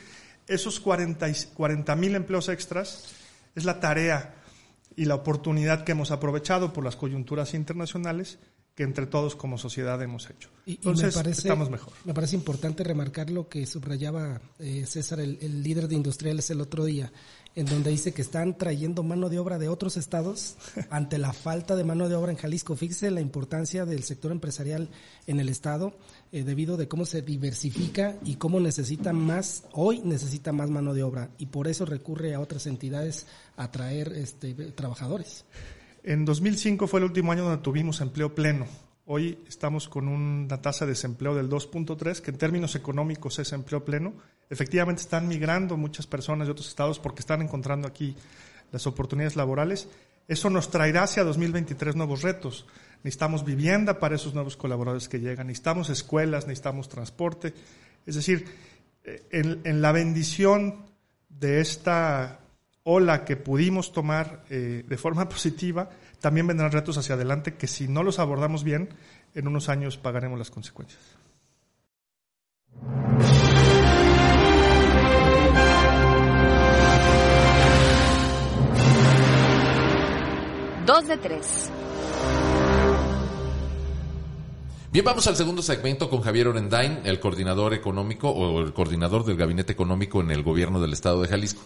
esos 0.47 0.79
40 0.79 1.95
mil 1.95 2.15
empleos 2.15 2.49
extras 2.49 3.13
es 3.55 3.65
la 3.65 3.79
tarea 3.79 4.35
y 4.99 5.05
la 5.05 5.15
oportunidad 5.15 5.85
que 5.85 5.93
hemos 5.93 6.11
aprovechado 6.11 6.73
por 6.73 6.83
las 6.83 6.97
coyunturas 6.97 7.53
internacionales 7.53 8.37
que 8.75 8.83
entre 8.83 9.07
todos 9.07 9.33
como 9.33 9.57
sociedad 9.57 10.01
hemos 10.01 10.29
hecho. 10.29 10.49
Entonces, 10.65 11.15
estamos 11.15 11.69
mejor. 11.69 11.93
Me 12.03 12.13
parece 12.13 12.35
importante 12.35 12.83
remarcar 12.83 13.29
lo 13.29 13.47
que 13.47 13.65
subrayaba 13.65 14.41
eh, 14.59 14.85
César, 14.85 15.21
el, 15.21 15.37
el, 15.41 15.63
líder 15.63 15.87
de 15.87 15.95
industriales, 15.95 16.49
el 16.49 16.59
otro 16.59 16.83
día, 16.83 17.13
en 17.55 17.65
donde 17.65 17.91
dice 17.91 18.13
que 18.13 18.21
están 18.21 18.57
trayendo 18.57 19.01
mano 19.03 19.29
de 19.29 19.39
obra 19.39 19.57
de 19.57 19.69
otros 19.69 19.95
estados 19.95 20.57
ante 20.89 21.17
la 21.17 21.31
falta 21.31 21.77
de 21.77 21.85
mano 21.85 22.09
de 22.09 22.15
obra 22.15 22.33
en 22.33 22.37
Jalisco. 22.37 22.75
Fíjese 22.75 23.09
la 23.09 23.21
importancia 23.21 23.85
del 23.85 24.03
sector 24.03 24.33
empresarial 24.33 24.89
en 25.27 25.39
el 25.39 25.47
estado, 25.47 25.93
eh, 26.31 26.43
debido 26.43 26.77
de 26.77 26.87
cómo 26.87 27.05
se 27.05 27.21
diversifica 27.21 28.15
y 28.23 28.35
cómo 28.35 28.59
necesita 28.59 29.13
más, 29.13 29.63
hoy 29.71 30.01
necesita 30.03 30.51
más 30.51 30.69
mano 30.69 30.93
de 30.93 31.03
obra, 31.03 31.29
y 31.37 31.47
por 31.47 31.67
eso 31.67 31.85
recurre 31.85 32.35
a 32.35 32.39
otras 32.39 32.67
entidades 32.67 33.25
a 33.57 33.71
traer 33.71 34.13
este, 34.13 34.53
trabajadores. 34.53 35.45
En 36.03 36.25
2005 36.25 36.87
fue 36.87 36.99
el 36.99 37.05
último 37.05 37.31
año 37.31 37.43
donde 37.43 37.63
tuvimos 37.63 38.01
empleo 38.01 38.33
pleno. 38.33 38.67
Hoy 39.05 39.39
estamos 39.47 39.89
con 39.89 40.07
una 40.07 40.61
tasa 40.61 40.85
de 40.85 40.91
desempleo 40.91 41.33
del 41.33 41.49
2.3, 41.49 42.21
que 42.21 42.29
en 42.29 42.37
términos 42.37 42.75
económicos 42.75 43.39
es 43.39 43.51
empleo 43.53 43.83
pleno. 43.83 44.13
Efectivamente 44.51 45.01
están 45.01 45.27
migrando 45.27 45.77
muchas 45.77 46.05
personas 46.05 46.47
de 46.47 46.51
otros 46.51 46.67
estados 46.67 46.99
porque 46.99 47.21
están 47.21 47.41
encontrando 47.41 47.87
aquí 47.87 48.15
las 48.71 48.85
oportunidades 48.85 49.35
laborales. 49.35 49.87
Eso 50.29 50.51
nos 50.51 50.69
traerá 50.69 51.03
hacia 51.03 51.23
2023 51.23 51.95
nuevos 51.95 52.21
retos. 52.21 52.67
Necesitamos 53.03 53.43
vivienda 53.43 53.99
para 53.99 54.15
esos 54.15 54.35
nuevos 54.35 54.55
colaboradores 54.55 55.09
que 55.09 55.19
llegan, 55.19 55.47
necesitamos 55.47 55.89
escuelas, 55.89 56.45
necesitamos 56.45 56.87
transporte. 56.87 57.53
Es 58.05 58.13
decir, 58.13 58.45
en, 59.31 59.81
la 59.81 59.91
bendición 59.91 60.85
de 61.29 61.61
esta 61.61 62.41
ola 62.83 63.25
que 63.25 63.37
pudimos 63.37 63.91
tomar 63.91 64.43
eh, 64.51 64.85
de 64.87 64.97
forma 64.97 65.27
positiva, 65.29 65.89
también 66.19 66.45
vendrán 66.45 66.71
retos 66.71 66.97
hacia 66.99 67.15
adelante 67.15 67.55
que 67.55 67.65
si 67.65 67.87
no 67.87 68.03
los 68.03 68.19
abordamos 68.19 68.63
bien, 68.63 68.89
en 69.33 69.47
unos 69.47 69.67
años 69.67 69.97
pagaremos 69.97 70.37
las 70.37 70.51
consecuencias. 70.51 71.01
Dos 80.89 81.07
de 81.07 81.17
tres. 81.17 81.69
Bien, 84.91 85.05
vamos 85.05 85.27
al 85.27 85.35
segundo 85.35 85.61
segmento 85.61 86.09
con 86.09 86.21
Javier 86.21 86.47
Orendain, 86.47 87.01
el 87.03 87.19
coordinador 87.19 87.75
económico 87.75 88.31
o 88.31 88.59
el 88.61 88.73
coordinador 88.73 89.23
del 89.23 89.37
gabinete 89.37 89.71
económico 89.71 90.19
en 90.19 90.31
el 90.31 90.41
gobierno 90.41 90.81
del 90.81 90.93
estado 90.93 91.21
de 91.21 91.27
Jalisco. 91.27 91.61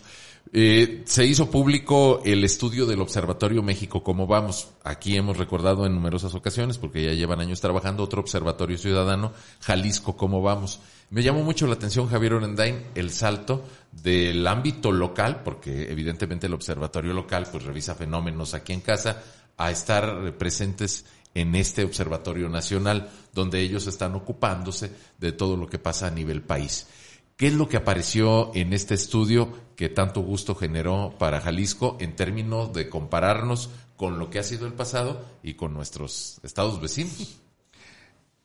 Eh, 0.52 1.04
se 1.06 1.26
hizo 1.26 1.50
público 1.50 2.22
el 2.26 2.44
estudio 2.44 2.86
del 2.86 3.00
Observatorio 3.00 3.64
México 3.64 4.04
Cómo 4.04 4.28
Vamos. 4.28 4.72
Aquí 4.84 5.16
hemos 5.16 5.38
recordado 5.38 5.86
en 5.86 5.96
numerosas 5.96 6.36
ocasiones, 6.36 6.78
porque 6.78 7.06
ya 7.06 7.14
llevan 7.14 7.40
años 7.40 7.62
trabajando, 7.62 8.04
otro 8.04 8.20
Observatorio 8.20 8.78
Ciudadano, 8.78 9.32
Jalisco 9.62 10.18
Cómo 10.18 10.42
Vamos. 10.42 10.82
Me 11.10 11.22
llamó 11.22 11.44
mucho 11.44 11.68
la 11.68 11.76
atención, 11.76 12.08
Javier 12.08 12.34
Orendain, 12.34 12.88
el 12.96 13.12
salto 13.12 13.66
del 13.92 14.46
ámbito 14.48 14.92
local, 14.92 15.42
porque 15.44 15.92
evidentemente 15.92 16.48
el 16.48 16.54
Observatorio 16.54 17.14
Local 17.14 17.48
pues 17.52 17.64
revisa 17.64 17.96
fenómenos 17.96 18.54
aquí 18.54 18.74
en 18.74 18.82
casa, 18.82 19.22
a 19.58 19.70
estar 19.70 20.36
presentes 20.38 21.06
en 21.36 21.56
este 21.56 21.84
Observatorio 21.84 22.50
Nacional, 22.50 23.10
donde 23.34 23.62
ellos 23.62 23.88
están 23.88 24.16
ocupándose 24.16 24.92
de 25.20 25.32
todo 25.32 25.58
lo 25.58 25.68
que 25.68 25.80
pasa 25.80 26.08
a 26.08 26.12
nivel 26.12 26.42
país. 26.42 26.88
¿Qué 27.36 27.48
es 27.48 27.54
lo 27.54 27.68
que 27.68 27.78
apareció 27.78 28.52
en 28.54 28.74
este 28.74 28.94
estudio 28.94 29.52
que 29.76 29.90
tanto 29.90 30.22
gusto 30.22 30.56
generó 30.56 31.16
para 31.18 31.42
Jalisco 31.42 31.98
en 32.00 32.16
términos 32.16 32.74
de 32.74 32.90
compararnos 32.90 33.70
con 33.98 34.20
lo 34.20 34.30
que 34.30 34.40
ha 34.40 34.44
sido 34.44 34.68
el 34.68 34.74
pasado 34.74 35.26
y 35.42 35.56
con 35.56 35.74
nuestros 35.74 36.40
estados 36.44 36.80
vecinos? 36.80 37.43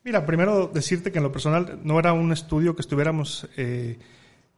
Mira, 0.09 0.25
primero 0.25 0.71
decirte 0.73 1.13
que 1.13 1.19
en 1.19 1.25
lo 1.25 1.31
personal 1.31 1.81
no 1.85 1.99
era 1.99 2.15
un 2.15 2.33
estudio 2.33 2.75
que 2.75 2.81
estuviéramos, 2.81 3.47
eh, 3.59 3.99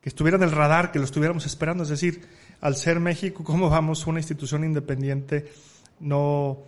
que 0.01 0.09
estuviera 0.09 0.37
en 0.37 0.45
el 0.45 0.53
radar, 0.53 0.93
que 0.93 1.01
lo 1.01 1.05
estuviéramos 1.05 1.45
esperando. 1.45 1.83
Es 1.83 1.89
decir, 1.89 2.21
al 2.61 2.77
ser 2.77 3.01
México, 3.01 3.43
¿cómo 3.43 3.69
vamos? 3.69 4.07
Una 4.07 4.21
institución 4.21 4.63
independiente 4.63 5.51
no, 5.99 6.59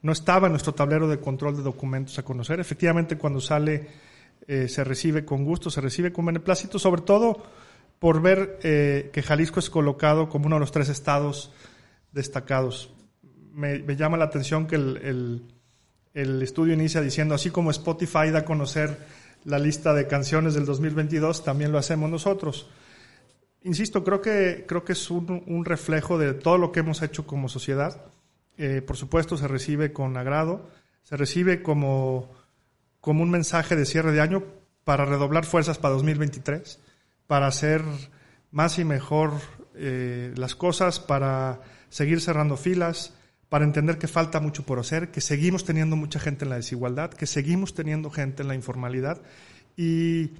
no 0.00 0.12
estaba 0.12 0.46
en 0.46 0.54
nuestro 0.54 0.72
tablero 0.72 1.06
de 1.06 1.20
control 1.20 1.54
de 1.54 1.62
documentos 1.62 2.18
a 2.18 2.22
conocer. 2.22 2.60
Efectivamente, 2.60 3.18
cuando 3.18 3.42
sale 3.42 3.88
eh, 4.48 4.68
se 4.68 4.84
recibe 4.84 5.26
con 5.26 5.44
gusto, 5.44 5.68
se 5.68 5.82
recibe 5.82 6.10
con 6.10 6.24
beneplácito, 6.24 6.78
sobre 6.78 7.02
todo 7.02 7.42
por 7.98 8.22
ver 8.22 8.58
eh, 8.62 9.10
que 9.12 9.22
Jalisco 9.22 9.60
es 9.60 9.68
colocado 9.68 10.30
como 10.30 10.46
uno 10.46 10.56
de 10.56 10.60
los 10.60 10.72
tres 10.72 10.88
estados 10.88 11.52
destacados. 12.10 12.90
Me, 13.52 13.82
llama 13.96 14.16
la 14.16 14.24
atención 14.24 14.66
que 14.66 14.76
el, 14.76 14.96
el, 15.02 15.59
estudio 16.14 16.74
inicia 16.74 17.00
diciendo, 17.00 17.34
así 17.34 17.50
como 17.50 17.70
Spotify 17.70 18.30
da 18.30 18.40
a 18.40 18.44
conocer 18.44 18.98
la 19.44 19.58
lista 19.58 19.94
de 19.94 20.06
canciones 20.06 20.54
del 20.54 20.66
2022, 20.66 21.44
también 21.44 21.72
lo 21.72 21.78
hacemos 21.78 22.10
nosotros. 22.10 22.68
Insisto, 23.62 24.04
creo 24.04 24.20
que, 24.20 24.64
creo 24.66 24.84
que 24.84 24.92
es 24.92 25.10
un, 25.10 25.44
un 25.46 25.64
reflejo 25.64 26.18
de 26.18 26.34
todo 26.34 26.58
lo 26.58 26.72
que 26.72 26.80
hemos 26.80 27.02
hecho 27.02 27.26
como 27.26 27.48
sociedad. 27.48 28.00
Eh, 28.58 28.82
por 28.82 28.96
supuesto, 28.96 29.36
se 29.36 29.48
recibe 29.48 29.92
con 29.92 30.16
agrado, 30.16 30.68
se 31.02 31.16
recibe 31.16 31.62
como 31.62 32.40
como 33.00 33.22
un 33.22 33.30
mensaje 33.30 33.76
de 33.76 33.86
cierre 33.86 34.12
de 34.12 34.20
año 34.20 34.44
para 34.84 35.04
redoblar 35.04 35.44
fuerzas 35.44 35.78
para 35.78 35.94
2023, 35.94 36.80
para 37.26 37.46
hacer 37.46 37.82
más 38.50 38.78
y 38.78 38.84
mejor 38.84 39.32
eh, 39.74 40.32
las 40.36 40.54
cosas, 40.54 41.00
para 41.00 41.60
seguir 41.88 42.20
cerrando 42.20 42.56
filas, 42.56 43.14
para 43.50 43.64
entender 43.64 43.98
que 43.98 44.06
falta 44.06 44.40
mucho 44.40 44.64
por 44.64 44.78
hacer, 44.78 45.10
que 45.10 45.20
seguimos 45.20 45.64
teniendo 45.64 45.96
mucha 45.96 46.20
gente 46.20 46.44
en 46.44 46.50
la 46.50 46.56
desigualdad, 46.56 47.10
que 47.10 47.26
seguimos 47.26 47.74
teniendo 47.74 48.08
gente 48.08 48.42
en 48.42 48.48
la 48.48 48.54
informalidad. 48.54 49.20
Y 49.76 50.30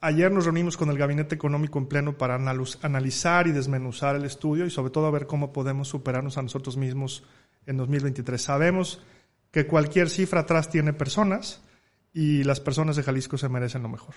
ayer 0.00 0.30
nos 0.30 0.44
reunimos 0.44 0.76
con 0.76 0.90
el 0.90 0.96
Gabinete 0.96 1.34
Económico 1.34 1.80
en 1.80 1.86
pleno 1.86 2.16
para 2.16 2.36
analizar 2.36 3.48
y 3.48 3.52
desmenuzar 3.52 4.14
el 4.14 4.24
estudio 4.24 4.64
y 4.64 4.70
sobre 4.70 4.92
todo 4.92 5.10
ver 5.10 5.26
cómo 5.26 5.52
podemos 5.52 5.88
superarnos 5.88 6.38
a 6.38 6.42
nosotros 6.42 6.76
mismos 6.76 7.24
en 7.66 7.76
2023. 7.76 8.40
Sabemos 8.40 9.02
que 9.50 9.66
cualquier 9.66 10.08
cifra 10.08 10.42
atrás 10.42 10.70
tiene 10.70 10.92
personas 10.92 11.62
y 12.14 12.44
las 12.44 12.60
personas 12.60 12.94
de 12.94 13.02
Jalisco 13.02 13.36
se 13.38 13.48
merecen 13.48 13.82
lo 13.82 13.88
mejor. 13.88 14.14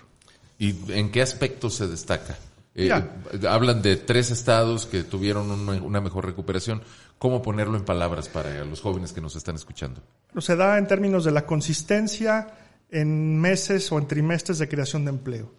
¿Y 0.59 0.75
en 0.91 1.11
qué 1.11 1.23
aspecto 1.23 1.71
se 1.71 1.87
destaca? 1.87 2.37
Eh, 2.75 2.91
hablan 3.47 3.81
de 3.81 3.97
tres 3.97 4.31
estados 4.31 4.85
que 4.85 5.03
tuvieron 5.03 5.51
una, 5.51 6.01
mejor 6.01 6.25
recuperación. 6.25 6.81
¿Cómo 7.19 7.41
ponerlo 7.41 7.77
en 7.77 7.85
palabras 7.85 8.29
para 8.29 8.65
los 8.65 8.81
jóvenes 8.81 9.13
que 9.13 9.21
nos 9.21 9.35
están 9.35 9.55
escuchando? 9.55 10.01
Se 10.39 10.55
da 10.55 10.77
en 10.77 10.87
términos 10.87 11.23
de 11.23 11.31
la 11.31 11.45
consistencia 11.45 12.47
en 12.89 13.39
meses 13.39 13.91
o 13.91 13.99
en 13.99 14.07
trimestres 14.07 14.59
de 14.59 14.67
creación 14.67 15.05
de 15.05 15.11
empleo. 15.11 15.51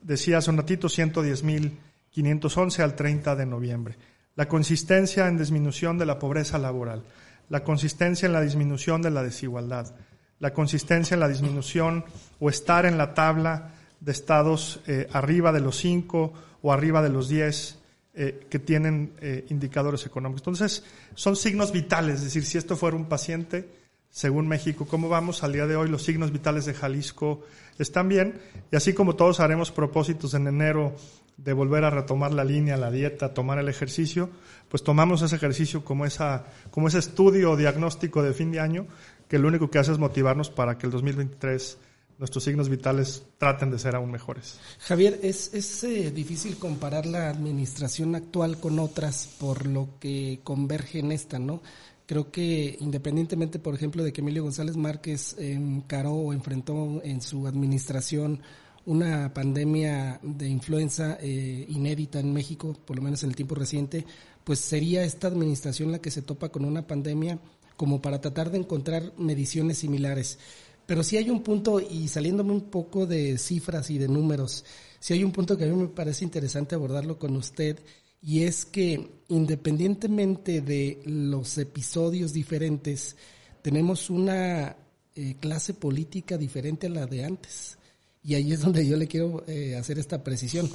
Decía 0.00 0.38
hace 0.38 0.50
un 0.50 0.58
ratito 0.58 0.88
110.511 0.88 2.78
al 2.80 2.94
30 2.94 3.36
de 3.36 3.46
noviembre. 3.46 3.98
La 4.36 4.46
consistencia 4.48 5.26
en 5.26 5.38
disminución 5.38 5.98
de 5.98 6.06
la 6.06 6.18
pobreza 6.18 6.58
laboral 6.58 7.02
la 7.48 7.62
consistencia 7.62 8.26
en 8.26 8.32
la 8.32 8.40
disminución 8.40 9.02
de 9.02 9.10
la 9.10 9.22
desigualdad, 9.22 9.94
la 10.38 10.52
consistencia 10.52 11.14
en 11.14 11.20
la 11.20 11.28
disminución 11.28 12.04
o 12.40 12.50
estar 12.50 12.86
en 12.86 12.98
la 12.98 13.14
tabla 13.14 13.72
de 14.06 14.12
estados 14.12 14.78
eh, 14.86 15.08
arriba 15.12 15.50
de 15.50 15.60
los 15.60 15.76
cinco 15.76 16.32
o 16.62 16.72
arriba 16.72 17.02
de 17.02 17.08
los 17.08 17.28
diez 17.28 17.80
eh, 18.14 18.46
que 18.48 18.60
tienen 18.60 19.12
eh, 19.20 19.44
indicadores 19.50 20.06
económicos. 20.06 20.42
Entonces, 20.42 20.84
son 21.16 21.34
signos 21.34 21.72
vitales, 21.72 22.18
es 22.18 22.24
decir, 22.24 22.44
si 22.44 22.56
esto 22.56 22.76
fuera 22.76 22.96
un 22.96 23.06
paciente, 23.06 23.68
según 24.08 24.46
México. 24.46 24.86
¿Cómo 24.86 25.08
vamos 25.08 25.42
al 25.42 25.52
día 25.52 25.66
de 25.66 25.74
hoy? 25.74 25.88
Los 25.88 26.04
signos 26.04 26.30
vitales 26.30 26.66
de 26.66 26.74
Jalisco 26.74 27.42
están 27.80 28.08
bien. 28.08 28.40
Y 28.70 28.76
así 28.76 28.94
como 28.94 29.16
todos 29.16 29.40
haremos 29.40 29.72
propósitos 29.72 30.34
en 30.34 30.46
enero 30.46 30.94
de 31.36 31.52
volver 31.52 31.82
a 31.82 31.90
retomar 31.90 32.32
la 32.32 32.44
línea, 32.44 32.76
la 32.76 32.92
dieta, 32.92 33.34
tomar 33.34 33.58
el 33.58 33.68
ejercicio, 33.68 34.30
pues 34.68 34.84
tomamos 34.84 35.20
ese 35.22 35.34
ejercicio 35.34 35.84
como, 35.84 36.06
esa, 36.06 36.44
como 36.70 36.86
ese 36.86 37.00
estudio 37.00 37.56
diagnóstico 37.56 38.22
de 38.22 38.32
fin 38.32 38.52
de 38.52 38.60
año 38.60 38.86
que 39.28 39.40
lo 39.40 39.48
único 39.48 39.68
que 39.68 39.80
hace 39.80 39.90
es 39.90 39.98
motivarnos 39.98 40.48
para 40.48 40.78
que 40.78 40.86
el 40.86 40.92
2023 40.92 41.78
nuestros 42.18 42.44
signos 42.44 42.68
vitales 42.68 43.22
traten 43.38 43.70
de 43.70 43.78
ser 43.78 43.94
aún 43.94 44.10
mejores. 44.10 44.58
Javier, 44.80 45.20
es, 45.22 45.52
es 45.54 45.84
eh, 45.84 46.10
difícil 46.10 46.56
comparar 46.56 47.06
la 47.06 47.28
administración 47.28 48.14
actual 48.14 48.58
con 48.58 48.78
otras 48.78 49.28
por 49.38 49.66
lo 49.66 49.98
que 50.00 50.40
converge 50.42 51.00
en 51.00 51.12
esta, 51.12 51.38
¿no? 51.38 51.62
Creo 52.06 52.30
que 52.30 52.76
independientemente, 52.80 53.58
por 53.58 53.74
ejemplo, 53.74 54.04
de 54.04 54.12
que 54.12 54.20
Emilio 54.20 54.44
González 54.44 54.76
Márquez 54.76 55.36
encaró 55.38 56.12
o 56.12 56.32
enfrentó 56.32 57.00
en 57.02 57.20
su 57.20 57.48
administración 57.48 58.40
una 58.86 59.34
pandemia 59.34 60.20
de 60.22 60.48
influenza 60.48 61.18
eh, 61.20 61.66
inédita 61.68 62.20
en 62.20 62.32
México, 62.32 62.76
por 62.84 62.96
lo 62.96 63.02
menos 63.02 63.24
en 63.24 63.30
el 63.30 63.36
tiempo 63.36 63.56
reciente, 63.56 64.06
pues 64.44 64.60
sería 64.60 65.02
esta 65.02 65.26
administración 65.26 65.90
la 65.90 65.98
que 65.98 66.12
se 66.12 66.22
topa 66.22 66.50
con 66.50 66.64
una 66.64 66.86
pandemia 66.86 67.40
como 67.76 68.00
para 68.00 68.20
tratar 68.20 68.50
de 68.52 68.58
encontrar 68.58 69.12
mediciones 69.18 69.78
similares. 69.78 70.38
Pero 70.86 71.02
sí 71.02 71.16
hay 71.16 71.30
un 71.30 71.42
punto, 71.42 71.80
y 71.80 72.08
saliéndome 72.08 72.52
un 72.52 72.70
poco 72.70 73.06
de 73.06 73.38
cifras 73.38 73.90
y 73.90 73.98
de 73.98 74.08
números, 74.08 74.64
sí 75.00 75.14
hay 75.14 75.24
un 75.24 75.32
punto 75.32 75.58
que 75.58 75.64
a 75.64 75.66
mí 75.68 75.74
me 75.74 75.88
parece 75.88 76.24
interesante 76.24 76.74
abordarlo 76.74 77.18
con 77.18 77.36
usted, 77.36 77.78
y 78.22 78.44
es 78.44 78.64
que 78.64 79.08
independientemente 79.28 80.60
de 80.60 81.02
los 81.04 81.58
episodios 81.58 82.32
diferentes, 82.32 83.16
tenemos 83.62 84.10
una 84.10 84.76
eh, 85.14 85.36
clase 85.40 85.74
política 85.74 86.38
diferente 86.38 86.86
a 86.86 86.90
la 86.90 87.06
de 87.06 87.24
antes. 87.24 87.78
Y 88.22 88.34
ahí 88.34 88.52
es 88.52 88.60
donde 88.60 88.86
yo 88.86 88.96
le 88.96 89.06
quiero 89.06 89.44
eh, 89.46 89.76
hacer 89.76 89.98
esta 89.98 90.22
precisión, 90.22 90.68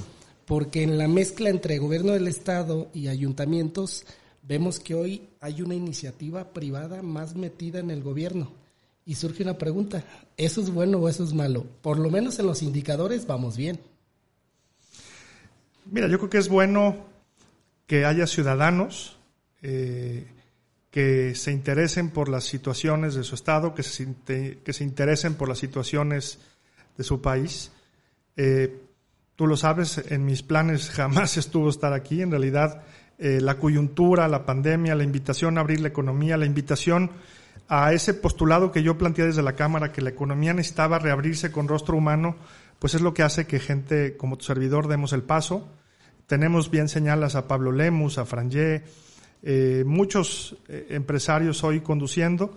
porque 0.46 0.82
en 0.82 0.98
la 0.98 1.08
mezcla 1.08 1.50
entre 1.50 1.78
gobierno 1.78 2.12
del 2.12 2.28
Estado 2.28 2.90
y 2.94 3.08
ayuntamientos, 3.08 4.04
vemos 4.42 4.80
que 4.80 4.94
hoy 4.94 5.28
hay 5.40 5.62
una 5.62 5.74
iniciativa 5.74 6.52
privada 6.52 7.02
más 7.02 7.34
metida 7.34 7.78
en 7.78 7.90
el 7.90 8.02
gobierno. 8.02 8.61
Y 9.04 9.16
surge 9.16 9.42
una 9.42 9.58
pregunta, 9.58 10.04
¿eso 10.36 10.60
es 10.60 10.70
bueno 10.70 10.98
o 10.98 11.08
eso 11.08 11.24
es 11.24 11.32
malo? 11.32 11.66
Por 11.82 11.98
lo 11.98 12.08
menos 12.10 12.38
en 12.38 12.46
los 12.46 12.62
indicadores 12.62 13.26
vamos 13.26 13.56
bien. 13.56 13.80
Mira, 15.86 16.06
yo 16.06 16.18
creo 16.18 16.30
que 16.30 16.38
es 16.38 16.48
bueno 16.48 17.04
que 17.86 18.04
haya 18.04 18.26
ciudadanos 18.26 19.16
eh, 19.60 20.26
que 20.90 21.34
se 21.34 21.52
interesen 21.52 22.10
por 22.10 22.28
las 22.28 22.44
situaciones 22.44 23.14
de 23.14 23.24
su 23.24 23.34
estado, 23.34 23.74
que 23.74 23.82
se, 23.82 24.04
interesen 24.84 25.34
por 25.34 25.48
las 25.48 25.58
situaciones 25.58 26.38
de 26.96 27.02
su 27.02 27.22
país. 27.22 27.72
Eh, 28.36 28.82
tú 29.34 29.46
lo 29.46 29.56
sabes, 29.56 29.98
en 30.10 30.26
mis 30.26 30.42
planes 30.42 30.90
jamás 30.94 31.38
estuvo 31.38 31.70
estar 31.70 31.92
aquí. 31.92 32.20
En 32.22 32.30
realidad, 32.30 32.82
eh, 33.18 33.40
la 33.40 33.58
coyuntura, 33.58 34.28
la 34.28 34.44
pandemia, 34.44 34.94
la 34.94 35.04
invitación 35.04 35.56
a 35.56 35.62
abrir 35.62 35.80
la 35.80 35.88
economía, 35.88 36.36
la 36.36 36.46
invitación 36.46 37.10
a 37.74 37.90
ese 37.94 38.12
postulado 38.12 38.70
que 38.70 38.82
yo 38.82 38.98
planteé 38.98 39.24
desde 39.24 39.42
la 39.42 39.56
Cámara, 39.56 39.92
que 39.92 40.02
la 40.02 40.10
economía 40.10 40.52
necesitaba 40.52 40.98
reabrirse 40.98 41.50
con 41.50 41.68
rostro 41.68 41.96
humano, 41.96 42.36
pues 42.78 42.94
es 42.94 43.00
lo 43.00 43.14
que 43.14 43.22
hace 43.22 43.46
que 43.46 43.60
gente 43.60 44.18
como 44.18 44.36
tu 44.36 44.44
servidor 44.44 44.88
demos 44.88 45.14
el 45.14 45.22
paso. 45.22 45.70
Tenemos 46.26 46.70
bien 46.70 46.90
señalas 46.90 47.34
a 47.34 47.48
Pablo 47.48 47.72
Lemus, 47.72 48.18
a 48.18 48.26
Frangé, 48.26 48.84
eh, 49.42 49.84
muchos 49.86 50.54
eh, 50.68 50.88
empresarios 50.90 51.64
hoy 51.64 51.80
conduciendo. 51.80 52.54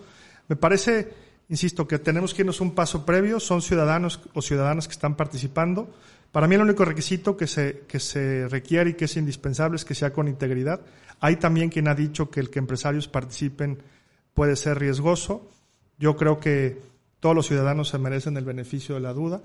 Me 0.48 0.56
parece, 0.56 1.14
insisto, 1.48 1.88
que 1.88 1.98
tenemos 1.98 2.34
que 2.34 2.42
irnos 2.42 2.60
un 2.60 2.74
paso 2.74 3.06
previo, 3.06 3.40
son 3.40 3.62
ciudadanos 3.62 4.20
o 4.34 4.42
ciudadanas 4.42 4.86
que 4.86 4.92
están 4.92 5.16
participando, 5.16 5.94
para 6.30 6.46
mí 6.46 6.56
el 6.56 6.60
único 6.60 6.84
requisito 6.84 7.38
que 7.38 7.46
se, 7.46 7.84
que 7.88 8.00
se 8.00 8.48
requiere 8.48 8.90
y 8.90 8.94
que 8.94 9.06
es 9.06 9.16
indispensable 9.16 9.76
es 9.76 9.86
que 9.86 9.94
sea 9.94 10.12
con 10.12 10.28
integridad. 10.28 10.82
Hay 11.20 11.36
también 11.36 11.70
quien 11.70 11.88
ha 11.88 11.94
dicho 11.94 12.30
que 12.30 12.40
el 12.40 12.50
que 12.50 12.58
empresarios 12.58 13.08
participen 13.08 13.78
puede 14.36 14.54
ser 14.54 14.78
riesgoso. 14.78 15.50
Yo 15.98 16.14
creo 16.16 16.38
que 16.38 16.78
todos 17.18 17.34
los 17.34 17.46
ciudadanos 17.48 17.88
se 17.88 17.98
merecen 17.98 18.36
el 18.36 18.44
beneficio 18.44 18.94
de 18.94 19.00
la 19.00 19.14
duda. 19.14 19.40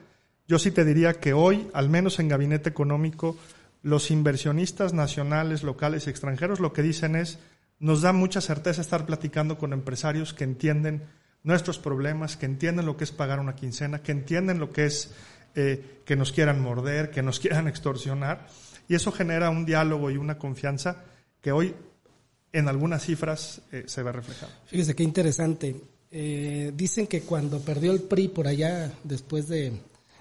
Yo 0.48 0.60
sí 0.60 0.70
te 0.70 0.86
diría 0.86 1.14
que 1.14 1.34
hoy, 1.34 1.70
al 1.74 1.90
menos 1.90 2.20
en 2.20 2.28
gabinete 2.28 2.70
económico, 2.70 3.38
los 3.82 4.12
inversionistas 4.12 4.94
nacionales, 4.94 5.64
locales 5.64 6.06
y 6.06 6.10
extranjeros 6.10 6.60
lo 6.60 6.74
que 6.74 6.84
dicen 6.84 7.16
es, 7.16 7.40
nos 7.80 8.02
da 8.02 8.12
mucha 8.12 8.42
certeza 8.42 8.82
estar 8.82 9.06
platicando 9.06 9.58
con 9.58 9.74
empresarios 9.74 10.34
que 10.34 10.44
entienden 10.44 11.04
nuestros 11.42 11.80
problemas, 11.80 12.36
que 12.36 12.46
entienden 12.46 12.86
lo 12.86 12.98
que 12.98 13.06
es 13.06 13.12
pagar 13.12 13.40
una 13.40 13.56
quincena, 13.56 14.04
que 14.04 14.12
entienden 14.12 14.60
lo 14.60 14.72
que 14.72 14.86
es 14.86 15.14
eh, 15.56 16.02
que 16.06 16.18
nos 16.18 16.34
quieran 16.34 16.62
morder, 16.62 17.12
que 17.12 17.24
nos 17.24 17.40
quieran 17.42 17.70
extorsionar. 17.70 18.46
Y 18.90 18.96
eso 18.96 19.12
genera 19.14 19.50
un 19.50 19.66
diálogo 19.66 20.12
y 20.12 20.18
una 20.18 20.38
confianza 20.38 20.98
que 21.40 21.54
hoy 21.54 21.74
en 22.54 22.68
algunas 22.68 23.04
cifras 23.04 23.62
eh, 23.72 23.84
se 23.88 24.04
ve 24.04 24.12
reflejado. 24.12 24.52
Fíjese 24.66 24.96
qué 24.96 25.04
interesante. 25.04 25.76
Eh, 26.12 26.74
dicen 26.76 27.08
que 27.08 27.22
cuando 27.22 27.60
perdió 27.60 27.92
el 27.94 28.02
PRI 28.02 28.28
por 28.28 28.48
allá, 28.48 28.92
después 29.04 29.48
de 29.48 29.74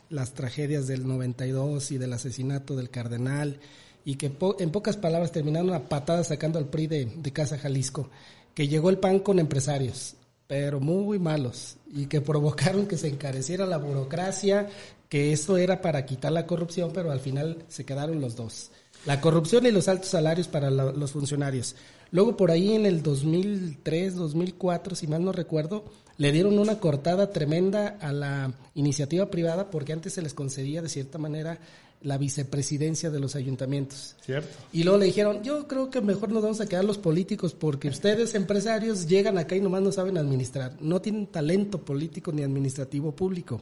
las 0.08 0.32
tragedias 0.32 0.86
del 0.86 1.06
92 1.06 1.90
y 1.92 1.98
del 1.98 2.12
asesinato 2.12 2.76
del 2.76 2.90
cardenal, 2.90 3.58
y 4.04 4.14
que 4.14 4.32
en 4.58 4.70
pocas 4.70 4.96
palabras 4.96 5.32
terminaron 5.32 5.74
a 5.74 5.88
patada 5.88 6.24
sacando 6.24 6.58
al 6.58 6.66
PRI 6.66 6.86
de, 6.86 7.04
de 7.06 7.32
Casa 7.32 7.58
Jalisco, 7.58 8.08
que 8.54 8.68
llegó 8.68 8.90
el 8.90 8.98
PAN 8.98 9.20
con 9.20 9.38
empresarios, 9.38 10.14
pero 10.46 10.80
muy 10.80 11.18
malos, 11.18 11.76
y 11.92 12.06
que 12.06 12.20
provocaron 12.20 12.86
que 12.86 12.96
se 12.96 13.08
encareciera 13.08 13.66
la 13.66 13.78
burocracia, 13.78 14.68
que 15.08 15.32
eso 15.32 15.56
era 15.56 15.80
para 15.80 16.06
quitar 16.06 16.32
la 16.32 16.46
corrupción, 16.46 16.92
pero 16.92 17.10
al 17.10 17.20
final 17.20 17.64
se 17.68 17.84
quedaron 17.84 18.20
los 18.20 18.36
dos. 18.36 18.70
La 19.06 19.20
corrupción 19.20 19.66
y 19.66 19.70
los 19.70 19.88
altos 19.88 20.10
salarios 20.10 20.48
para 20.48 20.70
los 20.70 21.12
funcionarios. 21.12 21.74
Luego 22.12 22.36
por 22.36 22.50
ahí 22.50 22.72
en 22.74 22.86
el 22.86 23.02
2003, 23.02 24.14
2004, 24.14 24.94
si 24.94 25.06
mal 25.06 25.24
no 25.24 25.32
recuerdo, 25.32 25.84
le 26.18 26.32
dieron 26.32 26.58
una 26.58 26.80
cortada 26.80 27.30
tremenda 27.30 27.96
a 28.00 28.12
la 28.12 28.52
iniciativa 28.74 29.30
privada 29.30 29.70
porque 29.70 29.92
antes 29.92 30.12
se 30.14 30.22
les 30.22 30.34
concedía 30.34 30.82
de 30.82 30.88
cierta 30.88 31.18
manera 31.18 31.58
la 32.02 32.18
vicepresidencia 32.18 33.10
de 33.10 33.20
los 33.20 33.36
ayuntamientos. 33.36 34.16
Cierto. 34.24 34.48
Y 34.72 34.84
luego 34.84 34.98
le 34.98 35.06
dijeron, 35.06 35.42
yo 35.42 35.68
creo 35.68 35.90
que 35.90 36.00
mejor 36.00 36.30
nos 36.30 36.42
vamos 36.42 36.60
a 36.60 36.66
quedar 36.66 36.84
los 36.84 36.98
políticos 36.98 37.54
porque 37.54 37.88
ustedes 37.88 38.34
empresarios 38.34 39.06
llegan 39.06 39.38
acá 39.38 39.54
y 39.54 39.60
nomás 39.60 39.82
no 39.82 39.92
saben 39.92 40.18
administrar, 40.18 40.76
no 40.80 41.00
tienen 41.00 41.26
talento 41.26 41.78
político 41.78 42.32
ni 42.32 42.42
administrativo 42.42 43.12
público. 43.12 43.60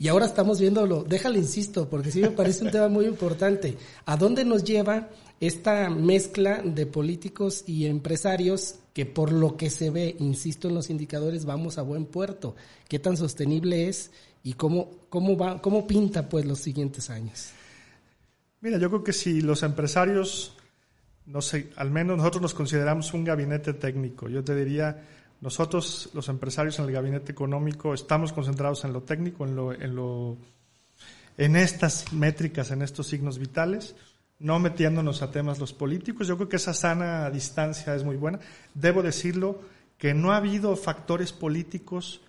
Y 0.00 0.06
ahora 0.06 0.26
estamos 0.26 0.60
viéndolo, 0.60 1.02
déjale 1.02 1.40
insisto, 1.40 1.88
porque 1.88 2.12
sí 2.12 2.20
me 2.20 2.30
parece 2.30 2.64
un 2.64 2.70
tema 2.70 2.88
muy 2.88 3.06
importante. 3.06 3.76
¿A 4.06 4.16
dónde 4.16 4.44
nos 4.44 4.62
lleva 4.62 5.08
esta 5.40 5.90
mezcla 5.90 6.62
de 6.64 6.86
políticos 6.86 7.64
y 7.66 7.86
empresarios 7.86 8.76
que 8.94 9.06
por 9.06 9.32
lo 9.32 9.56
que 9.56 9.70
se 9.70 9.90
ve, 9.90 10.14
insisto 10.20 10.68
en 10.68 10.76
los 10.76 10.88
indicadores, 10.88 11.44
vamos 11.44 11.78
a 11.78 11.82
buen 11.82 12.04
puerto? 12.04 12.54
¿Qué 12.88 13.00
tan 13.00 13.16
sostenible 13.16 13.88
es 13.88 14.12
y 14.44 14.52
cómo, 14.52 14.88
cómo, 15.08 15.36
va, 15.36 15.60
cómo 15.60 15.84
pinta 15.84 16.28
pues 16.28 16.46
los 16.46 16.60
siguientes 16.60 17.10
años? 17.10 17.50
Mira, 18.60 18.78
yo 18.78 18.90
creo 18.90 19.02
que 19.02 19.12
si 19.12 19.40
los 19.40 19.64
empresarios, 19.64 20.54
no 21.26 21.40
sé, 21.40 21.70
al 21.74 21.90
menos 21.90 22.18
nosotros 22.18 22.42
nos 22.42 22.54
consideramos 22.54 23.12
un 23.14 23.24
gabinete 23.24 23.72
técnico, 23.72 24.28
yo 24.28 24.44
te 24.44 24.54
diría 24.54 25.04
nosotros, 25.40 26.10
los 26.14 26.28
empresarios 26.28 26.78
en 26.78 26.86
el 26.86 26.92
gabinete 26.92 27.32
económico, 27.32 27.94
estamos 27.94 28.32
concentrados 28.32 28.84
en 28.84 28.92
lo 28.92 29.02
técnico, 29.02 29.44
en 29.44 29.54
lo, 29.54 29.72
en 29.72 29.94
lo, 29.94 30.36
en 31.36 31.56
estas 31.56 32.12
métricas, 32.12 32.70
en 32.72 32.82
estos 32.82 33.06
signos 33.06 33.38
vitales, 33.38 33.94
no 34.40 34.58
metiéndonos 34.58 35.22
a 35.22 35.30
temas 35.30 35.58
los 35.58 35.72
políticos. 35.72 36.26
Yo 36.26 36.36
creo 36.36 36.48
que 36.48 36.56
esa 36.56 36.74
sana 36.74 37.30
distancia 37.30 37.94
es 37.94 38.04
muy 38.04 38.16
buena. 38.16 38.40
Debo 38.74 39.02
decirlo 39.02 39.60
que 39.96 40.14
no 40.14 40.32
ha 40.32 40.36
habido 40.36 40.74
factores 40.76 41.32
políticos 41.32 42.20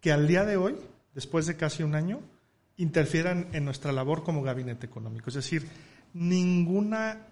que 0.00 0.12
al 0.12 0.26
día 0.26 0.44
de 0.44 0.56
hoy, 0.56 0.76
después 1.14 1.46
de 1.46 1.56
casi 1.56 1.82
un 1.82 1.94
año, 1.94 2.20
interfieran 2.76 3.48
en 3.52 3.64
nuestra 3.64 3.92
labor 3.92 4.22
como 4.22 4.42
gabinete 4.42 4.86
económico. 4.86 5.28
Es 5.28 5.34
decir, 5.34 5.66
ninguna 6.12 7.26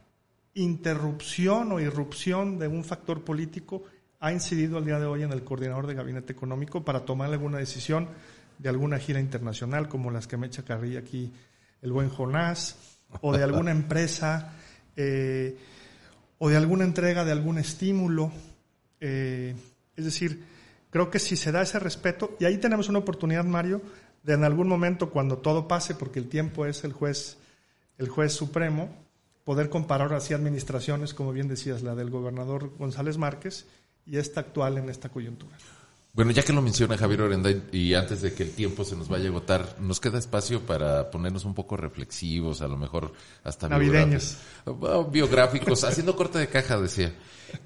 interrupción 0.54 1.72
o 1.72 1.80
irrupción 1.80 2.58
de 2.58 2.68
un 2.68 2.84
factor 2.84 3.24
político 3.24 3.84
ha 4.24 4.32
incidido 4.32 4.78
al 4.78 4.86
día 4.86 4.98
de 4.98 5.04
hoy 5.04 5.22
en 5.22 5.32
el 5.32 5.44
coordinador 5.44 5.86
de 5.86 5.92
gabinete 5.92 6.32
económico 6.32 6.82
para 6.82 7.00
tomar 7.00 7.30
alguna 7.30 7.58
decisión 7.58 8.08
de 8.58 8.70
alguna 8.70 8.98
gira 8.98 9.20
internacional, 9.20 9.86
como 9.86 10.10
las 10.10 10.26
que 10.26 10.38
me 10.38 10.46
echa 10.46 10.64
carrilla 10.64 11.00
aquí 11.00 11.30
el 11.82 11.92
buen 11.92 12.08
Jonás, 12.08 12.96
o 13.20 13.36
de 13.36 13.44
alguna 13.44 13.70
empresa, 13.70 14.54
eh, 14.96 15.58
o 16.38 16.48
de 16.48 16.56
alguna 16.56 16.84
entrega 16.84 17.22
de 17.26 17.32
algún 17.32 17.58
estímulo. 17.58 18.32
Eh, 18.98 19.54
es 19.94 20.04
decir, 20.06 20.42
creo 20.88 21.10
que 21.10 21.18
si 21.18 21.36
se 21.36 21.52
da 21.52 21.60
ese 21.60 21.78
respeto, 21.78 22.34
y 22.40 22.46
ahí 22.46 22.56
tenemos 22.56 22.88
una 22.88 23.00
oportunidad, 23.00 23.44
Mario, 23.44 23.82
de 24.22 24.32
en 24.32 24.44
algún 24.44 24.68
momento, 24.68 25.10
cuando 25.10 25.36
todo 25.36 25.68
pase, 25.68 25.96
porque 25.96 26.18
el 26.18 26.30
tiempo 26.30 26.64
es 26.64 26.82
el 26.84 26.94
juez, 26.94 27.36
el 27.98 28.08
juez 28.08 28.32
supremo, 28.32 28.88
poder 29.44 29.68
comparar 29.68 30.14
así 30.14 30.32
administraciones, 30.32 31.12
como 31.12 31.34
bien 31.34 31.46
decías, 31.46 31.82
la 31.82 31.94
del 31.94 32.08
gobernador 32.08 32.72
González 32.78 33.18
Márquez, 33.18 33.66
y 34.06 34.18
esta 34.18 34.40
actual 34.40 34.78
en 34.78 34.88
esta 34.88 35.08
coyuntura. 35.08 35.56
Bueno, 36.14 36.30
ya 36.30 36.44
que 36.44 36.52
lo 36.52 36.62
menciona 36.62 36.96
Javier 36.96 37.22
Orendain, 37.22 37.64
y 37.72 37.94
antes 37.94 38.22
de 38.22 38.32
que 38.32 38.44
el 38.44 38.52
tiempo 38.52 38.84
se 38.84 38.94
nos 38.94 39.08
vaya 39.08 39.24
a 39.24 39.28
agotar, 39.28 39.76
nos 39.80 39.98
queda 39.98 40.18
espacio 40.18 40.60
para 40.60 41.10
ponernos 41.10 41.44
un 41.44 41.54
poco 41.54 41.76
reflexivos, 41.76 42.62
a 42.62 42.68
lo 42.68 42.76
mejor 42.76 43.12
hasta 43.42 43.68
Navideños. 43.68 44.36
biográficos, 44.64 45.12
biográficos 45.12 45.84
haciendo 45.84 46.14
corte 46.14 46.38
de 46.38 46.46
caja, 46.46 46.80
decía. 46.80 47.12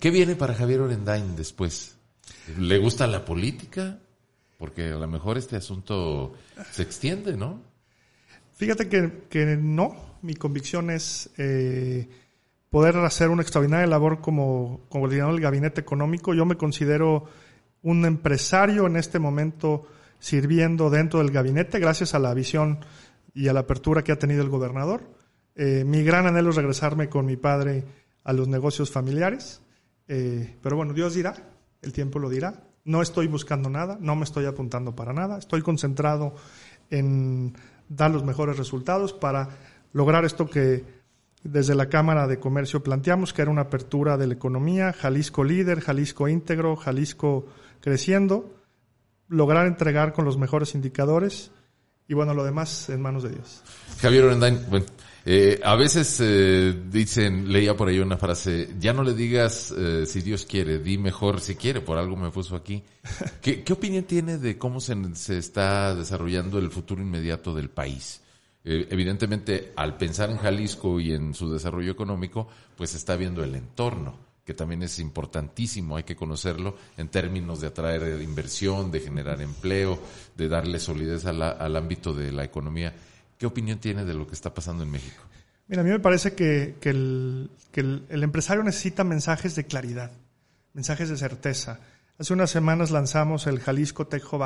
¿Qué 0.01 0.11
viene 0.11 0.35
para 0.35 0.55
Javier 0.55 0.81
Orendain 0.81 1.37
después? 1.37 1.97
¿Le 2.59 2.79
gusta 2.79 3.07
la 3.07 3.25
política? 3.25 3.99
Porque 4.57 4.93
a 4.93 4.97
lo 4.97 5.07
mejor 5.07 5.37
este 5.37 5.57
asunto 5.57 6.33
se 6.73 6.83
extiende, 6.83 7.37
¿no? 7.37 7.63
Fíjate 8.57 8.89
que, 8.89 9.25
que 9.29 9.45
no, 9.57 10.17
mi 10.23 10.35
convicción 10.35 10.91
es 10.91 11.29
eh, 11.37 12.09
poder 12.71 12.97
hacer 12.99 13.31
una 13.31 13.43
extraordinaria 13.43 13.87
labor 13.87 14.21
como, 14.21 14.81
coordinador 14.89 15.33
del 15.33 15.43
gabinete 15.43 15.81
económico. 15.81 16.35
Yo 16.35 16.45
me 16.45 16.57
considero 16.57 17.25
un 17.83 18.05
empresario 18.05 18.87
en 18.87 18.97
este 18.97 19.19
momento 19.19 19.87
sirviendo 20.19 20.91
dentro 20.91 21.21
del 21.21 21.31
gabinete 21.31 21.79
gracias 21.79 22.15
a 22.15 22.19
la 22.19 22.35
visión 22.35 22.85
y 23.35 23.49
a 23.49 23.53
la 23.53 23.61
apertura 23.61 24.03
que 24.03 24.13
ha 24.13 24.19
tenido 24.19 24.43
el 24.43 24.49
gobernador. 24.49 25.03
Eh, 25.55 25.85
mi 25.85 26.03
gran 26.03 26.27
anhelo 26.27 26.51
es 26.51 26.57
regresarme 26.57 27.09
con 27.09 27.27
mi 27.27 27.37
padre 27.37 27.85
a 28.25 28.33
los 28.33 28.49
negocios 28.49 28.91
familiares, 28.91 29.63
eh, 30.07 30.57
pero 30.63 30.77
bueno, 30.77 30.93
Dios 30.93 31.15
dirá, 31.15 31.35
el 31.83 31.93
tiempo 31.93 32.19
lo 32.19 32.29
dirá. 32.29 32.65
No 32.85 33.03
estoy 33.03 33.27
buscando 33.27 33.69
nada, 33.69 33.99
no 34.01 34.17
me 34.17 34.25
estoy 34.25 34.47
apuntando 34.47 34.95
para 34.95 35.13
nada, 35.13 35.39
estoy 35.39 35.63
concentrado 35.63 36.35
en 36.91 37.55
dar 37.89 38.11
los 38.11 38.25
mejores 38.25 38.57
resultados 38.57 39.13
para 39.13 39.49
lograr 39.93 40.25
esto 40.25 40.49
que 40.49 40.98
desde 41.43 41.75
la 41.75 41.89
Cámara 41.89 42.27
de 42.27 42.39
Comercio 42.39 42.83
planteamos, 42.83 43.33
que 43.33 43.43
era 43.43 43.51
una 43.51 43.63
apertura 43.63 44.17
de 44.17 44.27
la 44.27 44.35
economía, 44.35 44.93
Jalisco 44.93 45.45
líder, 45.45 45.81
Jalisco 45.81 46.29
íntegro, 46.29 46.77
Jalisco 46.77 47.47
creciendo, 47.81 48.55
lograr 49.29 49.67
entregar 49.67 50.13
con 50.13 50.25
los 50.25 50.37
mejores 50.37 50.75
indicadores 50.75 51.51
y 52.09 52.15
bueno, 52.15 52.33
lo 52.35 52.43
demás 52.43 52.89
en 52.89 53.03
manos 53.03 53.23
de 53.23 53.31
Dios. 53.31 53.63
Javier 54.01 54.25
Orendain, 54.25 54.59
bueno, 54.71 54.87
eh, 55.27 55.61
a 55.63 55.77
veces 55.77 56.19
eh, 56.21 56.75
dicen, 56.91 57.53
leía 57.53 57.77
por 57.77 57.89
ahí 57.89 57.99
una 57.99 58.17
frase, 58.17 58.71
ya 58.81 58.95
no 58.95 59.03
le 59.03 59.13
digas 59.13 59.75
eh, 59.77 60.07
si 60.07 60.23
Dios 60.23 60.47
quiere, 60.47 60.79
di 60.79 60.97
mejor 60.97 61.41
si 61.41 61.55
quiere, 61.55 61.83
por 61.83 61.99
algo 61.99 62.17
me 62.17 62.31
puso 62.31 62.57
aquí. 62.57 62.83
¿Qué, 63.43 63.63
qué 63.63 63.73
opinión 63.75 64.05
tiene 64.05 64.39
de 64.39 64.57
cómo 64.57 64.81
se, 64.81 64.97
se, 65.15 65.37
está 65.37 65.95
desarrollando 65.95 66.59
el 66.59 66.71
futuro 66.71 67.03
inmediato 67.03 67.55
del 67.55 67.69
país? 67.69 68.23
Evidentemente, 68.69 69.73
al 69.77 69.97
pensar 69.97 70.31
en 70.31 70.37
Jalisco 70.37 71.01
y 71.01 71.13
en 71.13 71.35
su 71.35 71.51
desarrollo 71.53 71.93
económico, 71.93 72.49
pues 72.77 72.95
está 72.95 73.17
viendo 73.17 73.43
el 73.43 73.55
entorno 73.55 74.29
que 74.49 74.55
también 74.55 74.83
es 74.83 74.99
importantísimo, 74.99 75.99
hay 75.99 76.05
que 76.05 76.17
conocerlo 76.17 76.75
en 76.97 77.09
términos 77.09 77.61
de 77.61 77.67
atraer 77.67 78.23
inversión, 78.23 78.91
de 78.91 79.01
generar 79.01 79.43
empleo, 79.43 79.99
de 80.39 80.49
darle 80.49 80.79
solidez 80.79 81.27
al 81.27 81.77
ámbito 81.77 82.15
de 82.15 82.33
la 82.33 82.45
economía. 82.45 82.95
¿Qué 83.37 83.45
opinión 83.45 83.79
tiene 83.79 84.07
de 84.07 84.15
lo 84.15 84.27
que 84.27 84.33
está 84.33 84.55
pasando 84.55 84.85
en 84.85 84.91
México? 84.91 85.23
Mira, 85.67 85.83
a 85.83 85.85
mí 85.85 85.91
me 85.91 86.01
parece 86.01 86.33
que, 86.33 86.77
el, 86.83 87.51
empresario 88.09 88.63
necesita 88.63 89.05
mensajes 89.05 89.55
de 89.55 89.67
claridad, 89.67 90.13
mensajes 90.73 91.11
de 91.11 91.19
certeza. 91.19 91.81
Hace 92.19 92.33
unas 92.33 92.49
semanas 92.49 92.91
lanzamos 92.91 93.47
el 93.47 93.61
Jalisco 93.61 94.07
Tech 94.07 94.25
Hub 94.33 94.43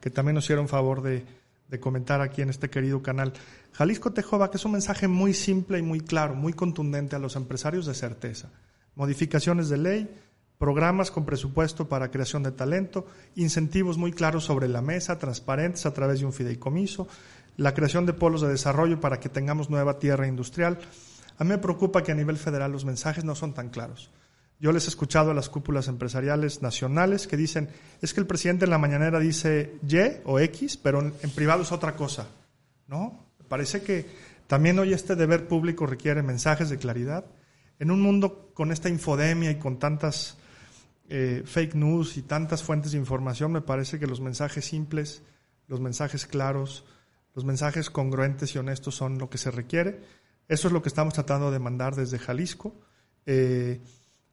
que 0.00 0.10
también 0.10 0.36
nos 0.36 0.44
hicieron 0.44 0.68
favor 0.68 1.02
de, 1.02 1.24
de 1.72 1.80
comentar 1.80 2.20
aquí 2.20 2.40
en 2.42 2.50
este 2.50 2.70
querido 2.70 3.02
canal. 3.02 3.32
Jalisco 3.72 4.10
Hub 4.10 4.42
Act 4.44 4.54
es 4.54 4.64
un 4.64 4.72
mensaje 4.72 5.08
muy 5.08 5.34
simple 5.34 5.80
y 5.80 5.82
muy 5.82 6.00
claro, 6.00 6.36
muy 6.36 6.52
contundente 6.52 7.16
a 7.16 7.18
los 7.18 7.34
empresarios 7.34 7.86
de 7.86 7.94
certeza 7.94 8.48
modificaciones 8.94 9.68
de 9.68 9.78
ley, 9.78 10.14
programas 10.58 11.10
con 11.10 11.24
presupuesto 11.24 11.88
para 11.88 12.10
creación 12.10 12.42
de 12.42 12.52
talento, 12.52 13.06
incentivos 13.34 13.98
muy 13.98 14.12
claros 14.12 14.44
sobre 14.44 14.68
la 14.68 14.82
mesa, 14.82 15.18
transparentes 15.18 15.86
a 15.86 15.94
través 15.94 16.20
de 16.20 16.26
un 16.26 16.32
fideicomiso, 16.32 17.08
la 17.56 17.74
creación 17.74 18.06
de 18.06 18.12
polos 18.12 18.42
de 18.42 18.48
desarrollo 18.48 19.00
para 19.00 19.18
que 19.18 19.28
tengamos 19.28 19.70
nueva 19.70 19.98
tierra 19.98 20.26
industrial. 20.26 20.78
A 21.38 21.44
mí 21.44 21.50
me 21.50 21.58
preocupa 21.58 22.02
que 22.02 22.12
a 22.12 22.14
nivel 22.14 22.36
federal 22.36 22.72
los 22.72 22.84
mensajes 22.84 23.24
no 23.24 23.34
son 23.34 23.54
tan 23.54 23.70
claros. 23.70 24.10
Yo 24.62 24.70
les 24.70 24.84
he 24.84 24.90
escuchado 24.90 25.32
a 25.32 25.34
las 25.34 25.48
cúpulas 25.48 25.88
empresariales 25.88 26.62
nacionales 26.62 27.26
que 27.26 27.36
dicen, 27.36 27.68
es 28.00 28.14
que 28.14 28.20
el 28.20 28.28
presidente 28.28 28.64
en 28.64 28.70
la 28.70 28.78
mañanera 28.78 29.18
dice 29.18 29.74
Y 29.82 29.96
o 30.24 30.38
X, 30.38 30.76
pero 30.76 31.00
en, 31.00 31.30
privado 31.34 31.64
es 31.64 31.72
otra 31.72 31.96
cosa. 31.96 32.28
¿No? 32.86 33.26
Parece 33.48 33.82
que 33.82 34.06
también 34.46 34.78
hoy 34.78 34.92
este 34.92 35.16
deber 35.16 35.48
público 35.48 35.84
requiere 35.84 36.22
mensajes 36.22 36.70
de 36.70 36.78
claridad 36.78 37.24
en 37.80 37.90
un 37.90 38.00
mundo 38.00 38.52
con 38.54 38.70
esta 38.70 38.88
infodemia 38.88 39.50
y 39.50 39.56
con 39.56 39.80
tantas 39.80 40.38
eh, 41.08 41.42
fake 41.44 41.74
news 41.74 42.16
y 42.16 42.22
tantas 42.22 42.62
fuentes 42.62 42.92
de 42.92 42.98
información, 42.98 43.50
me 43.50 43.62
parece 43.62 43.98
que 43.98 44.06
los 44.06 44.20
mensajes 44.20 44.64
simples, 44.64 45.22
los 45.66 45.80
mensajes 45.80 46.24
claros, 46.24 46.84
los 47.34 47.44
mensajes 47.44 47.90
congruentes 47.90 48.54
y 48.54 48.58
honestos 48.58 48.94
son 48.94 49.18
lo 49.18 49.28
que 49.28 49.38
se 49.38 49.50
requiere. 49.50 50.04
Eso 50.46 50.68
es 50.68 50.72
lo 50.72 50.82
que 50.82 50.88
estamos 50.88 51.14
tratando 51.14 51.50
de 51.50 51.58
mandar 51.58 51.96
desde 51.96 52.20
Jalisco. 52.20 52.76
Eh, 53.26 53.80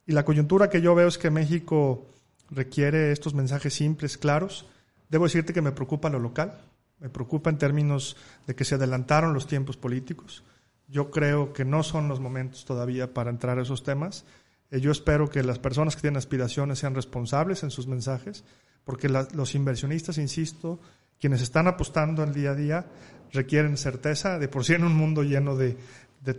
y 0.10 0.13
la 0.13 0.26
coyuntura 0.26 0.72
que 0.72 0.82
yo 0.82 0.95
veo 0.95 1.08
es 1.08 1.19
que 1.19 1.30
México 1.30 2.08
requiere 2.50 3.12
estos 3.12 3.36
mensajes 3.36 3.76
simples, 3.76 4.17
claros. 4.17 4.65
Debo 5.08 5.26
decirte 5.26 5.54
que 5.54 5.62
me 5.62 5.72
preocupa 5.72 6.10
lo 6.10 6.17
local, 6.17 6.62
me 7.00 7.10
preocupa 7.10 7.52
en 7.52 7.60
términos 7.60 8.17
de 8.48 8.56
que 8.56 8.65
se 8.65 8.74
adelantaron 8.74 9.36
los 9.36 9.45
tiempos 9.45 9.78
políticos. 9.78 10.43
Yo 10.88 11.12
creo 11.12 11.54
que 11.54 11.63
no 11.63 11.84
son 11.84 12.08
los 12.08 12.19
momentos 12.19 12.65
todavía 12.65 13.13
para 13.13 13.30
entrar 13.30 13.60
a 13.60 13.62
esos 13.62 13.84
temas. 13.84 14.26
Eh, 14.72 14.82
yo 14.82 14.91
espero 14.91 15.30
que 15.30 15.43
las 15.43 15.60
personas 15.60 15.95
que 15.95 16.02
tienen 16.02 16.17
aspiraciones 16.17 16.80
sean 16.80 16.95
responsables 16.95 17.62
en 17.62 17.69
sus 17.69 17.86
mensajes, 17.86 18.43
porque 18.86 19.10
los 19.10 19.54
inversionistas, 19.54 20.17
insisto, 20.17 20.80
quienes 21.19 21.43
están 21.43 21.67
apostando 21.67 22.24
el 22.24 22.34
día 22.34 22.50
a 22.50 22.56
día, 22.56 22.86
requieren 23.32 23.78
certeza, 23.78 24.39
de 24.39 24.48
por 24.48 24.65
sí 24.65 24.74
en 24.74 24.86
un 24.86 24.95
mundo 24.95 25.22
lleno 25.22 25.56
de, 25.56 25.78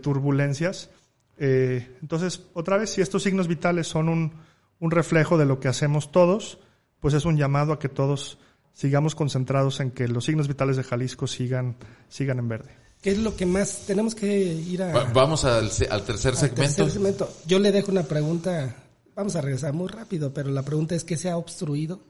turbulencias. 0.01 0.89
Eh, 1.37 1.97
entonces, 2.01 2.43
otra 2.53 2.77
vez, 2.77 2.91
si 2.91 3.01
estos 3.01 3.23
signos 3.23 3.47
vitales 3.47 3.87
son 3.87 4.09
un, 4.09 4.33
un 4.79 4.91
reflejo 4.91 5.37
de 5.37 5.45
lo 5.45 5.59
que 5.59 5.67
hacemos 5.67 6.11
todos, 6.11 6.59
pues 6.99 7.13
es 7.13 7.25
un 7.25 7.37
llamado 7.37 7.73
a 7.73 7.79
que 7.79 7.89
todos 7.89 8.37
sigamos 8.73 9.15
concentrados 9.15 9.79
en 9.79 9.91
que 9.91 10.07
los 10.07 10.25
signos 10.25 10.47
vitales 10.47 10.77
de 10.77 10.83
Jalisco 10.83 11.27
sigan, 11.27 11.75
sigan 12.09 12.39
en 12.39 12.47
verde. 12.47 12.71
¿Qué 13.01 13.11
es 13.11 13.17
lo 13.17 13.35
que 13.35 13.45
más 13.45 13.85
tenemos 13.87 14.13
que 14.13 14.43
ir 14.53 14.83
a... 14.83 15.05
Vamos 15.11 15.43
al, 15.43 15.71
al 15.89 16.03
tercer 16.03 16.35
segmento. 16.35 16.75
tercer 16.75 16.91
segmento. 16.91 17.33
Yo 17.47 17.57
le 17.59 17.71
dejo 17.71 17.91
una 17.91 18.03
pregunta, 18.03 18.75
vamos 19.15 19.35
a 19.35 19.41
regresar 19.41 19.73
muy 19.73 19.87
rápido, 19.87 20.33
pero 20.33 20.51
la 20.51 20.63
pregunta 20.63 20.93
es 20.93 21.03
¿qué 21.03 21.17
se 21.17 21.29
ha 21.29 21.37
obstruido 21.37 22.03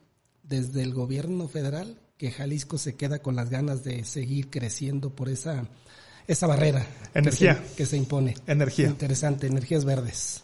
desde 0.43 0.83
el 0.83 0.93
gobierno 0.93 1.47
federal 1.47 1.97
que 2.17 2.29
Jalisco 2.29 2.77
se 2.77 2.95
queda 2.95 3.19
con 3.19 3.35
las 3.35 3.49
ganas 3.49 3.83
de 3.83 4.03
seguir 4.03 4.49
creciendo 4.49 5.15
por 5.15 5.29
esa, 5.29 5.65
esa 6.33 6.47
barrera 6.47 6.85
Energía. 7.13 7.59
Que, 7.61 7.67
se, 7.69 7.75
que 7.75 7.85
se 7.85 7.97
impone? 7.97 8.35
Energía. 8.47 8.87
Interesante, 8.87 9.47
energías 9.47 9.83
verdes. 9.85 10.43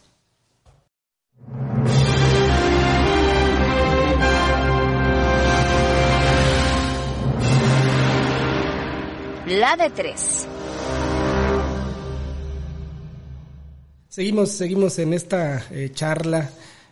La 9.45 9.77
de 9.77 9.89
tres. 9.91 10.45
Seguimos, 14.09 14.51
seguimos 14.51 14.99
en 14.99 15.13
esta 15.13 15.63
eh, 15.71 15.91
charla 15.93 16.49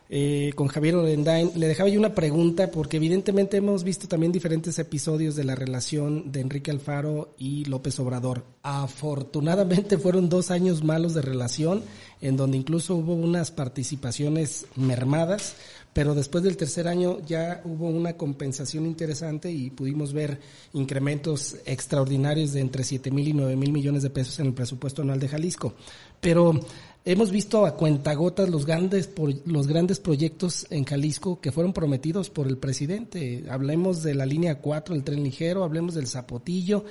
eh, 0.09 0.51
con 0.55 0.67
Javier 0.67 0.95
Orendain. 0.95 1.51
Le 1.55 1.67
dejaba 1.67 1.89
yo 1.89 1.99
una 1.99 2.15
pregunta 2.15 2.71
porque 2.71 2.97
evidentemente 2.97 3.57
hemos 3.57 3.83
visto 3.83 4.07
también 4.07 4.31
diferentes 4.31 4.77
episodios 4.79 5.35
de 5.35 5.43
la 5.43 5.55
relación 5.55 6.31
de 6.31 6.41
Enrique 6.41 6.71
Alfaro 6.71 7.33
y 7.37 7.65
López 7.65 7.99
Obrador. 7.99 8.45
Afortunadamente 8.61 9.97
fueron 9.99 10.29
dos 10.29 10.51
años 10.51 10.83
malos 10.83 11.13
de 11.13 11.21
relación 11.21 11.83
en 12.21 12.37
donde 12.37 12.57
incluso 12.57 12.95
hubo 12.95 13.13
unas 13.13 13.51
participaciones 13.51 14.65
mermadas 14.75 15.55
pero 15.95 16.13
después 16.13 16.43
del 16.43 16.57
tercer 16.57 16.89
año 16.89 17.19
ya 17.25 17.61
hubo 17.63 17.87
una 17.87 18.17
compensación 18.17 18.85
interesante 18.85 19.49
y 19.49 19.69
pudimos 19.69 20.11
ver 20.11 20.41
incrementos 20.73 21.55
extraordinarios 21.65 22.51
de 22.51 22.59
entre 22.59 22.83
7 22.83 23.11
mil 23.11 23.29
y 23.29 23.33
9 23.33 23.55
mil 23.55 23.71
millones 23.71 24.03
de 24.03 24.09
pesos 24.09 24.37
en 24.39 24.47
el 24.47 24.53
presupuesto 24.53 25.03
anual 25.03 25.21
de 25.21 25.29
Jalisco. 25.29 25.73
Pero 26.19 26.59
hemos 27.05 27.31
visto 27.31 27.65
a 27.67 27.75
cuentagotas 27.75 28.49
los 28.49 28.65
grandes, 28.65 29.11
los 29.45 29.67
grandes 29.67 29.99
proyectos 29.99 30.65
en 30.71 30.83
Jalisco 30.83 31.39
que 31.39 31.51
fueron 31.51 31.71
prometidos 31.71 32.31
por 32.31 32.47
el 32.47 32.57
presidente. 32.57 33.45
Hablemos 33.49 34.01
de 34.01 34.15
la 34.15 34.25
línea 34.25 34.59
4, 34.59 34.95
el 34.95 35.03
tren 35.03 35.23
ligero, 35.23 35.63
hablemos 35.63 35.93
del 35.93 36.07
Zapotillo, 36.07 36.83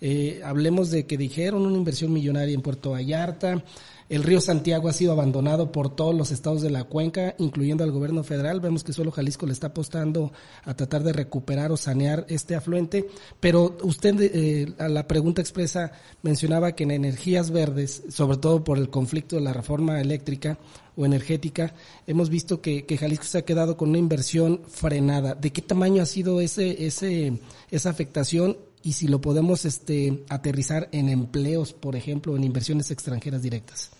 eh, 0.00 0.40
hablemos 0.44 0.90
de 0.90 1.06
que 1.06 1.16
dijeron 1.16 1.64
una 1.64 1.76
inversión 1.76 2.12
millonaria 2.12 2.54
en 2.54 2.62
Puerto 2.62 2.90
Vallarta, 2.90 3.62
El 4.10 4.24
río 4.24 4.40
Santiago 4.40 4.88
ha 4.88 4.92
sido 4.92 5.12
abandonado 5.12 5.70
por 5.70 5.94
todos 5.94 6.12
los 6.12 6.32
estados 6.32 6.62
de 6.62 6.70
la 6.70 6.82
cuenca, 6.82 7.36
incluyendo 7.38 7.84
al 7.84 7.92
gobierno 7.92 8.24
federal. 8.24 8.58
Vemos 8.60 8.82
que 8.82 8.92
solo 8.92 9.12
Jalisco 9.12 9.46
le 9.46 9.52
está 9.52 9.68
apostando 9.68 10.32
a 10.64 10.74
tratar 10.74 11.04
de 11.04 11.12
recuperar 11.12 11.70
o 11.70 11.76
sanear 11.76 12.26
este 12.28 12.56
afluente. 12.56 13.06
Pero 13.38 13.76
usted 13.84 14.16
eh, 14.20 14.74
a 14.80 14.88
la 14.88 15.06
pregunta 15.06 15.40
expresa 15.40 15.92
mencionaba 16.22 16.72
que 16.72 16.82
en 16.82 16.90
energías 16.90 17.52
verdes, 17.52 18.02
sobre 18.08 18.38
todo 18.38 18.64
por 18.64 18.78
el 18.78 18.90
conflicto 18.90 19.36
de 19.36 19.42
la 19.42 19.52
reforma 19.52 20.00
eléctrica, 20.00 20.58
o 20.96 21.06
energética, 21.06 21.72
hemos 22.08 22.30
visto 22.30 22.60
que, 22.60 22.84
que, 22.86 22.98
Jalisco 22.98 23.24
se 23.24 23.38
ha 23.38 23.44
quedado 23.44 23.76
con 23.76 23.90
una 23.90 23.98
inversión 23.98 24.62
frenada. 24.66 25.36
¿De 25.36 25.52
qué 25.52 25.62
tamaño 25.62 26.02
ha 26.02 26.06
sido 26.06 26.40
ese, 26.40 26.84
ese, 26.84 27.38
esa 27.70 27.90
afectación 27.90 28.58
y 28.82 28.94
si 28.94 29.06
lo 29.06 29.20
podemos 29.20 29.64
este, 29.64 30.24
aterrizar 30.28 30.88
en 30.90 31.08
empleos, 31.08 31.72
por 31.72 31.94
ejemplo, 31.94 32.36
en 32.36 32.42
inversiones 32.42 32.90
extranjeras 32.90 33.40
directas? 33.40 33.92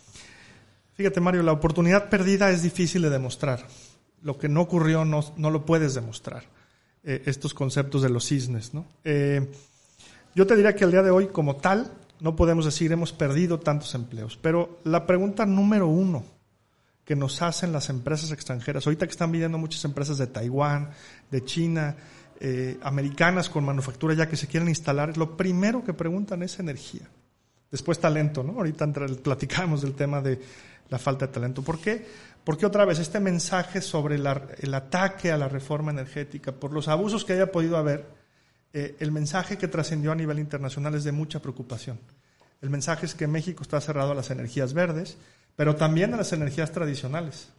Fíjate, 1.00 1.18
Mario, 1.22 1.42
la 1.42 1.52
oportunidad 1.52 2.10
perdida 2.10 2.50
es 2.50 2.62
difícil 2.62 3.00
de 3.00 3.08
demostrar. 3.08 3.66
Lo 4.20 4.36
que 4.36 4.50
no 4.50 4.60
ocurrió 4.60 5.06
no, 5.06 5.24
no 5.38 5.50
lo 5.50 5.64
puedes 5.64 5.94
demostrar. 5.94 6.44
Eh, 7.02 7.22
estos 7.24 7.54
conceptos 7.54 8.02
de 8.02 8.10
los 8.10 8.26
cisnes, 8.26 8.74
¿no? 8.74 8.84
Eh, 9.02 9.50
yo 10.34 10.46
te 10.46 10.56
diría 10.56 10.76
que 10.76 10.84
al 10.84 10.90
día 10.90 11.02
de 11.02 11.10
hoy, 11.10 11.28
como 11.28 11.56
tal, 11.56 11.90
no 12.20 12.36
podemos 12.36 12.66
decir 12.66 12.92
hemos 12.92 13.14
perdido 13.14 13.58
tantos 13.58 13.94
empleos. 13.94 14.38
Pero 14.42 14.80
la 14.84 15.06
pregunta 15.06 15.46
número 15.46 15.88
uno 15.88 16.22
que 17.06 17.16
nos 17.16 17.40
hacen 17.40 17.72
las 17.72 17.88
empresas 17.88 18.30
extranjeras, 18.30 18.86
ahorita 18.86 19.06
que 19.06 19.12
están 19.12 19.32
viniendo 19.32 19.56
muchas 19.56 19.82
empresas 19.86 20.18
de 20.18 20.26
Taiwán, 20.26 20.90
de 21.30 21.42
China, 21.46 21.96
eh, 22.40 22.78
americanas 22.82 23.48
con 23.48 23.64
manufactura 23.64 24.12
ya 24.12 24.28
que 24.28 24.36
se 24.36 24.48
quieren 24.48 24.68
instalar, 24.68 25.16
lo 25.16 25.38
primero 25.38 25.82
que 25.82 25.94
preguntan 25.94 26.42
es 26.42 26.58
energía. 26.58 27.08
Después 27.70 27.98
talento, 28.00 28.42
¿no? 28.42 28.54
Ahorita 28.54 28.86
platicamos 29.22 29.82
del 29.82 29.94
tema 29.94 30.20
de 30.20 30.40
la 30.88 30.98
falta 30.98 31.26
de 31.26 31.32
talento. 31.32 31.62
¿Por 31.62 31.80
qué? 31.80 32.04
Porque 32.42 32.66
otra 32.66 32.84
vez 32.84 32.98
este 32.98 33.20
mensaje 33.20 33.80
sobre 33.80 34.16
el 34.16 34.74
ataque 34.74 35.30
a 35.30 35.36
la 35.36 35.48
reforma 35.48 35.92
energética, 35.92 36.52
por 36.52 36.72
los 36.72 36.88
abusos 36.88 37.24
que 37.24 37.34
haya 37.34 37.52
podido 37.52 37.76
haber, 37.76 38.06
eh, 38.72 38.96
el 38.98 39.12
mensaje 39.12 39.58
que 39.58 39.68
trascendió 39.68 40.12
a 40.12 40.14
nivel 40.14 40.38
internacional 40.38 40.94
es 40.94 41.04
de 41.04 41.12
mucha 41.12 41.40
preocupación. 41.40 41.98
El 42.60 42.70
mensaje 42.70 43.06
es 43.06 43.14
que 43.14 43.26
México 43.26 43.62
está 43.62 43.80
cerrado 43.80 44.12
a 44.12 44.14
las 44.14 44.30
energías 44.30 44.74
verdes, 44.74 45.16
pero 45.56 45.76
también 45.76 46.12
a 46.14 46.16
las 46.16 46.32
energías 46.32 46.72
tradicionales, 46.72 47.50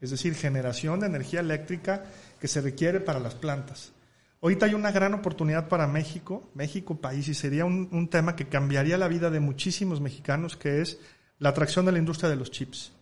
es 0.00 0.10
decir, 0.10 0.34
generación 0.34 1.00
de 1.00 1.06
energía 1.06 1.40
eléctrica 1.40 2.04
que 2.40 2.48
se 2.48 2.60
requiere 2.60 3.00
para 3.00 3.20
las 3.20 3.34
plantas. 3.34 3.92
Ahorita 4.40 4.66
hay 4.66 4.74
una 4.74 4.92
gran 4.92 5.14
oportunidad 5.14 5.68
para 5.68 5.88
México, 5.88 6.48
México 6.54 7.00
país, 7.00 7.26
y 7.28 7.34
sería 7.34 7.64
un, 7.64 8.08
tema 8.08 8.36
que 8.36 8.46
cambiaría 8.46 8.96
la 8.96 9.08
vida 9.08 9.30
de 9.30 9.40
muchísimos 9.40 10.00
mexicanos, 10.00 10.56
que 10.56 10.80
es 10.80 10.98
la 11.38 11.48
atracción 11.48 11.86
de 11.86 11.92
la 11.92 11.98
industria 11.98 12.30
de 12.30 12.36
los 12.36 12.50
chips. 12.50 12.92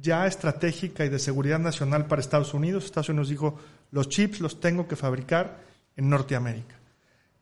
Ya 0.00 0.26
estratégica 0.26 1.04
y 1.04 1.08
de 1.08 1.18
seguridad 1.18 1.58
nacional 1.58 2.06
para 2.06 2.20
Estados 2.20 2.52
Unidos. 2.52 2.84
Estados 2.84 3.08
Unidos 3.08 3.30
dijo, 3.30 3.58
los 3.90 4.08
chips 4.08 4.40
los 4.40 4.60
tengo 4.60 4.86
que 4.86 4.96
fabricar 4.96 5.60
en 5.96 6.10
Norteamérica. 6.10 6.76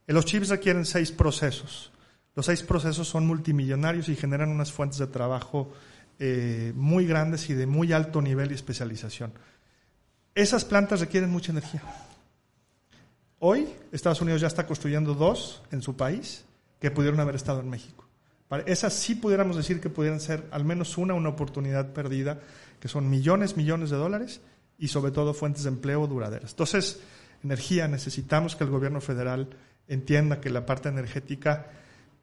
Los 0.06 0.24
chips 0.24 0.48
requieren 0.48 0.84
seis 0.84 1.10
procesos. 1.10 1.90
Los 2.36 2.46
seis 2.46 2.62
procesos 2.62 3.08
son 3.08 3.26
multimillonarios 3.26 4.08
y 4.08 4.14
generan 4.14 4.50
unas 4.50 4.70
fuentes 4.70 4.98
de 4.98 5.08
trabajo 5.08 5.72
eh, 6.20 6.72
muy 6.76 7.06
grandes 7.06 7.50
y 7.50 7.54
de 7.54 7.66
muy 7.66 7.92
alto 7.92 8.22
nivel 8.22 8.52
y 8.52 8.54
especialización. 8.54 9.32
Esas 10.34 10.64
plantas 10.64 11.00
requieren 11.00 11.30
mucha 11.30 11.50
energía. 11.50 11.82
Hoy 13.38 13.68
Estados 13.92 14.22
Unidos 14.22 14.40
ya 14.40 14.46
está 14.46 14.66
construyendo 14.66 15.14
dos 15.14 15.62
en 15.70 15.82
su 15.82 15.94
país 15.94 16.44
que 16.80 16.90
pudieron 16.90 17.20
haber 17.20 17.34
estado 17.34 17.60
en 17.60 17.68
México. 17.68 18.08
esas 18.64 18.94
sí 18.94 19.14
pudiéramos 19.14 19.56
decir 19.56 19.80
que 19.80 19.90
pudieran 19.90 20.20
ser 20.20 20.46
al 20.50 20.64
menos 20.64 20.96
una, 20.96 21.12
una 21.12 21.28
oportunidad 21.28 21.92
perdida, 21.92 22.40
que 22.80 22.88
son 22.88 23.10
millones, 23.10 23.56
millones 23.56 23.90
de 23.90 23.96
dólares 23.96 24.40
y 24.78 24.88
sobre 24.88 25.12
todo 25.12 25.34
fuentes 25.34 25.64
de 25.64 25.68
empleo 25.68 26.06
duraderas. 26.06 26.52
Entonces, 26.52 27.00
energía, 27.44 27.88
necesitamos 27.88 28.56
que 28.56 28.64
el 28.64 28.70
gobierno 28.70 29.02
federal 29.02 29.50
entienda 29.86 30.40
que 30.40 30.48
la 30.48 30.64
parte 30.64 30.88
energética 30.88 31.66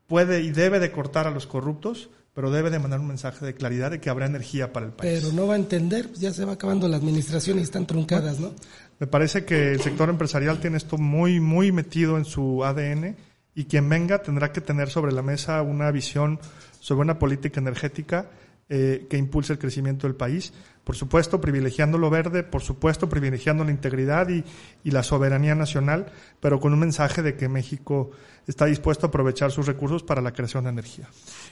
puede 0.07 0.41
y 0.41 0.49
debe 0.49 0.79
de 0.79 0.91
cortar 0.91 1.27
a 1.27 1.31
los 1.31 1.45
corruptos, 1.45 2.09
pero 2.33 2.49
debe 2.49 2.69
de 2.69 2.79
mandar 2.79 2.99
un 2.99 3.07
mensaje 3.07 3.45
de 3.45 3.53
claridad 3.53 3.91
de 3.91 3.99
que 3.99 4.09
habrá 4.09 4.25
energía 4.25 4.73
para 4.73 4.87
el 4.87 4.91
país. 4.91 5.21
Pero 5.21 5.33
no 5.33 5.47
va 5.47 5.53
a 5.53 5.57
entender, 5.57 6.07
pues 6.07 6.19
ya 6.19 6.33
se 6.33 6.45
va 6.45 6.53
acabando 6.53 6.87
la 6.87 6.97
administración 6.97 7.59
y 7.59 7.61
están 7.61 7.85
truncadas, 7.85 8.39
¿no? 8.39 8.53
Me 8.99 9.07
parece 9.07 9.45
que 9.45 9.73
el 9.73 9.81
sector 9.81 10.09
empresarial 10.09 10.59
tiene 10.59 10.77
esto 10.77 10.97
muy, 10.97 11.39
muy 11.39 11.71
metido 11.71 12.17
en 12.17 12.25
su 12.25 12.63
ADN 12.63 13.15
y 13.55 13.65
quien 13.65 13.87
venga 13.89 14.21
tendrá 14.23 14.51
que 14.51 14.61
tener 14.61 14.89
sobre 14.89 15.11
la 15.11 15.21
mesa 15.21 15.61
una 15.61 15.91
visión 15.91 16.39
sobre 16.79 17.03
una 17.03 17.19
política 17.19 17.59
energética 17.59 18.27
eh, 18.69 19.07
que 19.09 19.17
impulse 19.17 19.53
el 19.53 19.59
crecimiento 19.59 20.07
del 20.07 20.15
país. 20.15 20.53
Por 20.83 20.95
supuesto, 20.95 21.39
privilegiando 21.39 21.97
lo 21.97 22.09
verde, 22.09 22.43
por 22.43 22.61
supuesto, 22.61 23.07
privilegiando 23.07 23.63
la 23.63 23.71
integridad 23.71 24.27
y, 24.29 24.43
la 24.89 25.03
soberanía 25.03 25.55
nacional, 25.55 26.11
pero 26.39 26.59
con 26.59 26.73
un 26.73 26.79
mensaje 26.79 27.21
de 27.21 27.35
que 27.35 27.47
México 27.47 28.11
está 28.47 28.65
dispuesto 28.65 29.05
a 29.05 29.09
aprovechar 29.09 29.51
sus 29.51 29.65
recursos 29.65 30.03
para 30.03 30.21
la 30.21 30.33
creación 30.33 30.65
de 30.65 30.71
energía. 30.71 31.07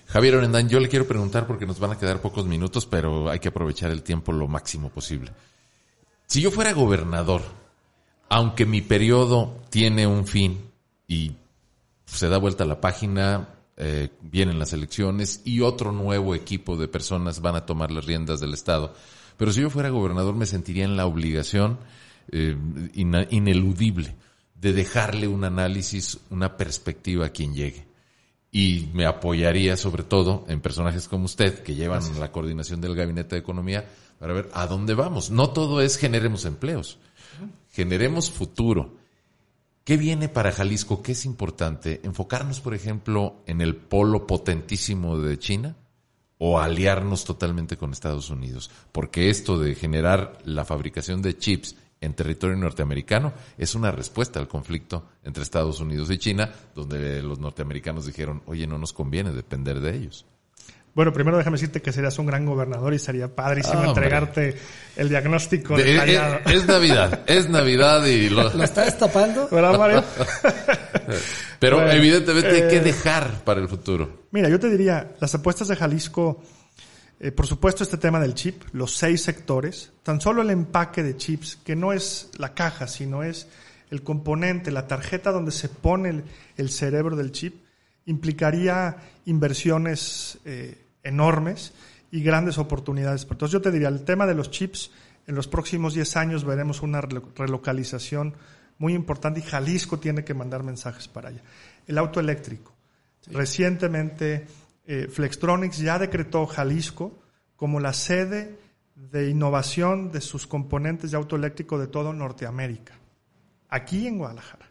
Javier 0.08 0.36
Orendán, 0.36 0.68
yo 0.68 0.80
le 0.80 0.90
quiero 0.90 1.08
preguntar 1.08 1.48
porque 1.48 1.66
nos 1.66 1.80
van 1.80 1.92
a 1.92 1.98
quedar 1.98 2.22
pocos 2.22 2.46
minutos, 2.46 2.86
pero 2.86 3.30
hay 3.30 3.40
que 3.40 3.48
aprovechar 3.48 3.92
el 3.92 4.04
tiempo 4.04 4.34
lo 4.34 4.48
máximo 4.48 4.90
posible. 4.90 5.32
Si 6.28 6.42
yo 6.42 6.52
fuera 6.52 6.74
gobernador, 6.74 7.42
aunque 8.30 8.66
mi 8.66 8.82
periodo 8.82 9.62
tiene 9.70 10.08
un 10.08 10.26
fin 10.26 10.72
y 11.08 11.36
se 12.06 12.28
da 12.30 12.38
vuelta 12.38 12.66
la 12.66 12.82
página, 12.82 13.50
eh, 13.84 14.10
vienen 14.22 14.60
las 14.60 14.74
elecciones 14.74 15.42
y 15.44 15.62
otro 15.62 15.92
nuevo 15.92 16.36
equipo 16.36 16.78
de 16.78 16.88
personas 16.88 17.42
van 17.42 17.56
a 17.56 17.66
tomar 17.66 17.90
las 17.90 18.06
riendas 18.06 18.40
del 18.40 18.54
Estado. 18.54 18.94
Pero 19.38 19.52
si 19.52 19.62
yo 19.62 19.72
fuera 19.72 19.90
gobernador 19.90 20.36
me 20.36 20.46
sentiría 20.46 20.86
en 20.86 20.96
la 20.96 21.08
obligación 21.08 21.80
eh, 22.32 22.56
ineludible 22.94 24.16
de 24.54 24.74
dejarle 24.74 25.28
un 25.28 25.46
análisis, 25.46 26.20
una 26.30 26.58
perspectiva 26.58 27.26
a 27.26 27.30
quien 27.30 27.56
llegue. 27.56 27.88
Y 28.52 28.90
me 28.94 29.08
apoyaría 29.08 29.76
sobre 29.78 30.04
todo 30.04 30.46
en 30.48 30.62
personajes 30.62 31.08
como 31.08 31.26
usted, 31.26 31.64
que 31.64 31.74
llevan 31.74 32.04
la 32.20 32.32
coordinación 32.32 32.82
del 32.82 32.94
Gabinete 32.96 33.34
de 33.34 33.42
Economía, 33.42 33.90
para 34.20 34.34
ver 34.34 34.52
a 34.54 34.68
dónde 34.68 34.94
vamos. 34.94 35.32
No 35.32 35.50
todo 35.50 35.82
es 35.82 35.98
generemos 35.98 36.46
empleos, 36.46 37.00
generemos 37.72 38.30
futuro. 38.30 39.01
¿Qué 39.84 39.98
viene 39.98 40.30
para 40.30 40.52
Jalisco? 40.52 41.02
¿Qué 41.02 41.14
es 41.14 41.26
importante? 41.26 42.02
¿Enfocarnos, 42.04 42.62
por 42.62 42.76
ejemplo, 42.76 43.44
en 43.48 43.62
el 43.62 43.76
polo 43.76 44.28
potentísimo 44.28 45.18
de 45.18 45.40
China? 45.40 45.76
o 46.44 46.60
aliarnos 46.60 47.24
totalmente 47.24 47.78
con 47.78 47.92
Estados 47.92 48.32
Unidos, 48.32 48.72
porque 48.92 49.30
esto 49.30 49.60
de 49.60 49.76
generar 49.76 50.40
la 50.44 50.66
fabricación 50.66 51.22
de 51.22 51.38
chips 51.38 51.76
en 52.02 52.16
territorio 52.16 52.58
norteamericano 52.58 53.32
es 53.60 53.76
una 53.76 53.92
respuesta 53.92 54.40
al 54.40 54.48
conflicto 54.48 55.06
entre 55.24 55.44
Estados 55.44 55.80
Unidos 55.80 56.10
y 56.10 56.18
China, 56.18 56.52
donde 56.74 57.22
los 57.22 57.38
norteamericanos 57.38 58.08
dijeron, 58.08 58.42
oye, 58.48 58.66
no 58.66 58.80
nos 58.80 58.92
conviene 58.92 59.32
depender 59.32 59.80
de 59.82 59.96
ellos. 59.96 60.26
Bueno, 60.94 61.14
primero 61.14 61.38
déjame 61.38 61.56
decirte 61.56 61.82
que 61.82 61.92
serías 61.92 62.18
un 62.20 62.26
gran 62.26 62.46
gobernador 62.46 62.94
y 62.94 63.00
sería 63.00 63.34
padrísimo 63.34 63.84
entregarte 63.84 64.58
el 64.96 65.10
diagnóstico 65.10 65.78
de, 65.78 65.86
detallado. 65.86 66.40
Es, 66.46 66.68
Navidad, 66.68 67.20
es 67.28 67.50
Navidad 67.50 68.06
y 68.06 68.30
lo... 68.30 68.54
¿Lo 68.54 68.64
estás 68.64 68.98
tapando? 68.98 69.48
¿Verdad, 69.50 69.78
Mario? 69.78 70.04
Pero 71.60 71.90
evidentemente 71.90 72.50
hay 72.50 72.68
que 72.68 72.78
eh, 72.78 72.82
dejar 72.82 73.44
para 73.44 73.62
el 73.62 73.70
futuro. 73.70 74.26
Mira, 74.32 74.50
yo 74.50 74.60
te 74.60 74.70
diría, 74.70 75.12
las 75.20 75.34
apuestas 75.34 75.70
de 75.70 75.76
Jalisco 75.76 76.42
eh, 77.24 77.32
por 77.32 77.46
supuesto, 77.46 77.84
este 77.84 77.98
tema 77.98 78.20
del 78.20 78.34
chip, 78.34 78.64
los 78.74 78.96
seis 78.96 79.22
sectores, 79.22 79.92
tan 80.02 80.20
solo 80.20 80.42
el 80.42 80.50
empaque 80.50 81.04
de 81.04 81.18
chips, 81.18 81.56
que 81.64 81.76
no 81.76 81.94
es 81.94 82.32
la 82.40 82.56
caja, 82.56 82.88
sino 82.88 83.22
es 83.22 83.48
el 83.92 84.02
componente, 84.02 84.72
la 84.72 84.88
tarjeta 84.88 85.32
donde 85.32 85.52
se 85.52 85.70
pone 85.70 86.24
el, 86.58 86.70
cerebro 86.72 87.16
del 87.16 87.32
chip, 87.32 87.62
implicaría 88.06 88.98
inversiones 89.26 90.40
eh, 90.46 90.78
enormes 91.04 91.74
y 92.12 92.22
grandes 92.22 92.58
oportunidades. 92.58 93.28
Entonces 93.30 93.54
yo 93.54 93.62
te 93.62 93.72
diría, 93.72 93.88
el 93.88 94.04
tema 94.04 94.26
de 94.26 94.36
los 94.36 94.52
chips, 94.52 94.92
en 95.28 95.36
los 95.36 95.48
próximos 95.48 95.94
10 95.94 96.18
años 96.18 96.44
veremos 96.44 96.82
una 96.82 97.02
relocalización 97.02 98.36
muy 98.78 98.94
importante 98.94 99.40
y 99.40 99.44
Jalisco 99.44 100.00
tiene 100.00 100.24
que 100.24 100.34
mandar 100.34 100.64
mensajes 100.64 101.08
para 101.08 101.30
allá. 101.30 101.42
El 101.88 101.98
auto 101.98 102.20
eléctrico. 102.20 102.74
Recientemente 103.28 104.48
eh, 104.86 105.08
Flextronics 105.08 105.78
ya 105.78 106.00
decretó 106.00 106.48
Jalisco 106.48 107.22
como 107.56 107.80
la 107.80 107.94
sede 107.94 108.58
de 108.96 109.30
innovación 109.30 110.12
de 110.12 110.22
sus 110.22 110.48
componentes 110.48 111.12
de 111.12 111.18
auto 111.18 111.36
eléctrico 111.36 111.78
de 111.78 111.88
todo 111.88 112.12
Norteamérica, 112.12 112.96
aquí 113.70 114.08
en 114.08 114.18
Guadalajara. 114.18 114.71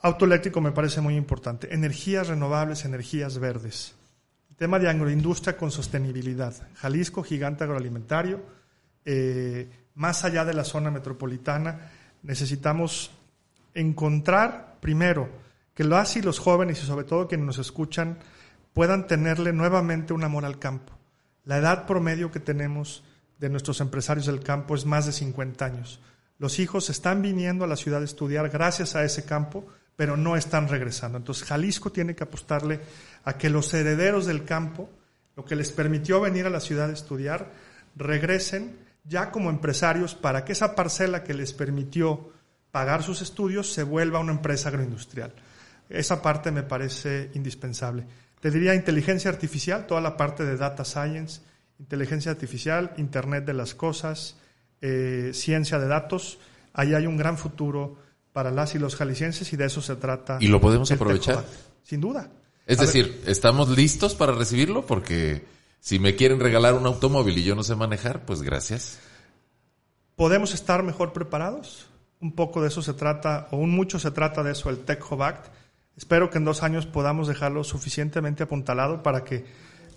Auto 0.00 0.24
eléctrico 0.24 0.60
me 0.60 0.72
parece 0.72 1.00
muy 1.00 1.16
importante. 1.16 1.72
Energías 1.72 2.28
renovables, 2.28 2.84
energías 2.84 3.38
verdes. 3.38 3.94
Tema 4.56 4.78
de 4.78 4.88
agroindustria 4.88 5.56
con 5.56 5.70
sostenibilidad. 5.70 6.54
Jalisco, 6.74 7.22
gigante 7.22 7.64
agroalimentario. 7.64 8.40
Eh, 9.04 9.68
más 9.94 10.24
allá 10.24 10.44
de 10.44 10.54
la 10.54 10.64
zona 10.64 10.90
metropolitana, 10.90 11.90
necesitamos 12.22 13.10
encontrar, 13.74 14.76
primero, 14.80 15.28
que 15.74 15.84
los 15.84 16.38
jóvenes 16.38 16.82
y 16.82 16.86
sobre 16.86 17.04
todo 17.04 17.28
quienes 17.28 17.46
nos 17.46 17.58
escuchan 17.58 18.18
puedan 18.72 19.06
tenerle 19.06 19.52
nuevamente 19.52 20.14
un 20.14 20.24
amor 20.24 20.44
al 20.44 20.58
campo. 20.58 20.92
La 21.44 21.58
edad 21.58 21.86
promedio 21.86 22.30
que 22.30 22.40
tenemos 22.40 23.04
de 23.38 23.50
nuestros 23.50 23.80
empresarios 23.80 24.26
del 24.26 24.40
campo 24.40 24.74
es 24.74 24.86
más 24.86 25.06
de 25.06 25.12
50 25.12 25.64
años. 25.64 26.00
Los 26.38 26.58
hijos 26.58 26.90
están 26.90 27.22
viniendo 27.22 27.64
a 27.64 27.68
la 27.68 27.76
ciudad 27.76 28.00
a 28.00 28.04
estudiar 28.04 28.48
gracias 28.48 28.96
a 28.96 29.04
ese 29.04 29.24
campo, 29.24 29.66
pero 29.96 30.16
no 30.16 30.36
están 30.36 30.68
regresando. 30.68 31.18
Entonces 31.18 31.44
Jalisco 31.44 31.90
tiene 31.90 32.14
que 32.14 32.24
apostarle 32.24 32.80
a 33.24 33.36
que 33.38 33.50
los 33.50 33.72
herederos 33.74 34.26
del 34.26 34.44
campo, 34.44 34.90
lo 35.34 35.44
que 35.44 35.56
les 35.56 35.72
permitió 35.72 36.20
venir 36.20 36.46
a 36.46 36.50
la 36.50 36.60
ciudad 36.60 36.90
a 36.90 36.92
estudiar, 36.92 37.50
regresen 37.96 38.78
ya 39.04 39.30
como 39.30 39.50
empresarios 39.50 40.14
para 40.14 40.44
que 40.44 40.52
esa 40.52 40.74
parcela 40.74 41.24
que 41.24 41.34
les 41.34 41.52
permitió 41.52 42.30
pagar 42.70 43.02
sus 43.02 43.22
estudios 43.22 43.72
se 43.72 43.82
vuelva 43.82 44.18
una 44.18 44.32
empresa 44.32 44.68
agroindustrial. 44.68 45.32
Esa 45.88 46.20
parte 46.20 46.50
me 46.50 46.62
parece 46.62 47.30
indispensable. 47.34 48.04
Te 48.40 48.50
diría 48.50 48.74
inteligencia 48.74 49.30
artificial, 49.30 49.86
toda 49.86 50.00
la 50.00 50.16
parte 50.16 50.44
de 50.44 50.56
data 50.56 50.84
science, 50.84 51.40
inteligencia 51.78 52.30
artificial, 52.30 52.92
Internet 52.96 53.44
de 53.44 53.54
las 53.54 53.74
Cosas, 53.74 54.36
eh, 54.80 55.30
ciencia 55.32 55.78
de 55.78 55.88
datos. 55.88 56.38
Ahí 56.74 56.92
hay 56.94 57.06
un 57.06 57.16
gran 57.16 57.38
futuro 57.38 57.96
para 58.36 58.50
las 58.50 58.74
y 58.74 58.78
los 58.78 58.96
jaliscienses 58.96 59.50
y 59.54 59.56
de 59.56 59.64
eso 59.64 59.80
se 59.80 59.96
trata. 59.96 60.36
¿Y 60.42 60.48
lo 60.48 60.60
podemos 60.60 60.92
aprovechar? 60.92 61.42
Sin 61.82 62.02
duda. 62.02 62.28
Es 62.66 62.76
decir, 62.76 63.22
¿estamos 63.26 63.70
listos 63.70 64.14
para 64.14 64.32
recibirlo? 64.32 64.84
Porque 64.84 65.46
si 65.80 65.98
me 65.98 66.16
quieren 66.16 66.38
regalar 66.38 66.74
un 66.74 66.84
automóvil 66.84 67.38
y 67.38 67.44
yo 67.44 67.54
no 67.54 67.62
sé 67.62 67.74
manejar, 67.76 68.26
pues 68.26 68.42
gracias. 68.42 68.98
¿Podemos 70.16 70.52
estar 70.52 70.82
mejor 70.82 71.14
preparados? 71.14 71.86
Un 72.20 72.32
poco 72.32 72.60
de 72.60 72.68
eso 72.68 72.82
se 72.82 72.92
trata, 72.92 73.48
o 73.52 73.56
un 73.56 73.70
mucho 73.70 73.98
se 73.98 74.10
trata 74.10 74.42
de 74.42 74.52
eso, 74.52 74.68
el 74.68 74.80
Tech 74.80 75.02
Hub 75.10 75.22
Act. 75.22 75.46
Espero 75.96 76.28
que 76.28 76.36
en 76.36 76.44
dos 76.44 76.62
años 76.62 76.84
podamos 76.84 77.28
dejarlo 77.28 77.64
suficientemente 77.64 78.42
apuntalado 78.42 79.02
para 79.02 79.24
que 79.24 79.46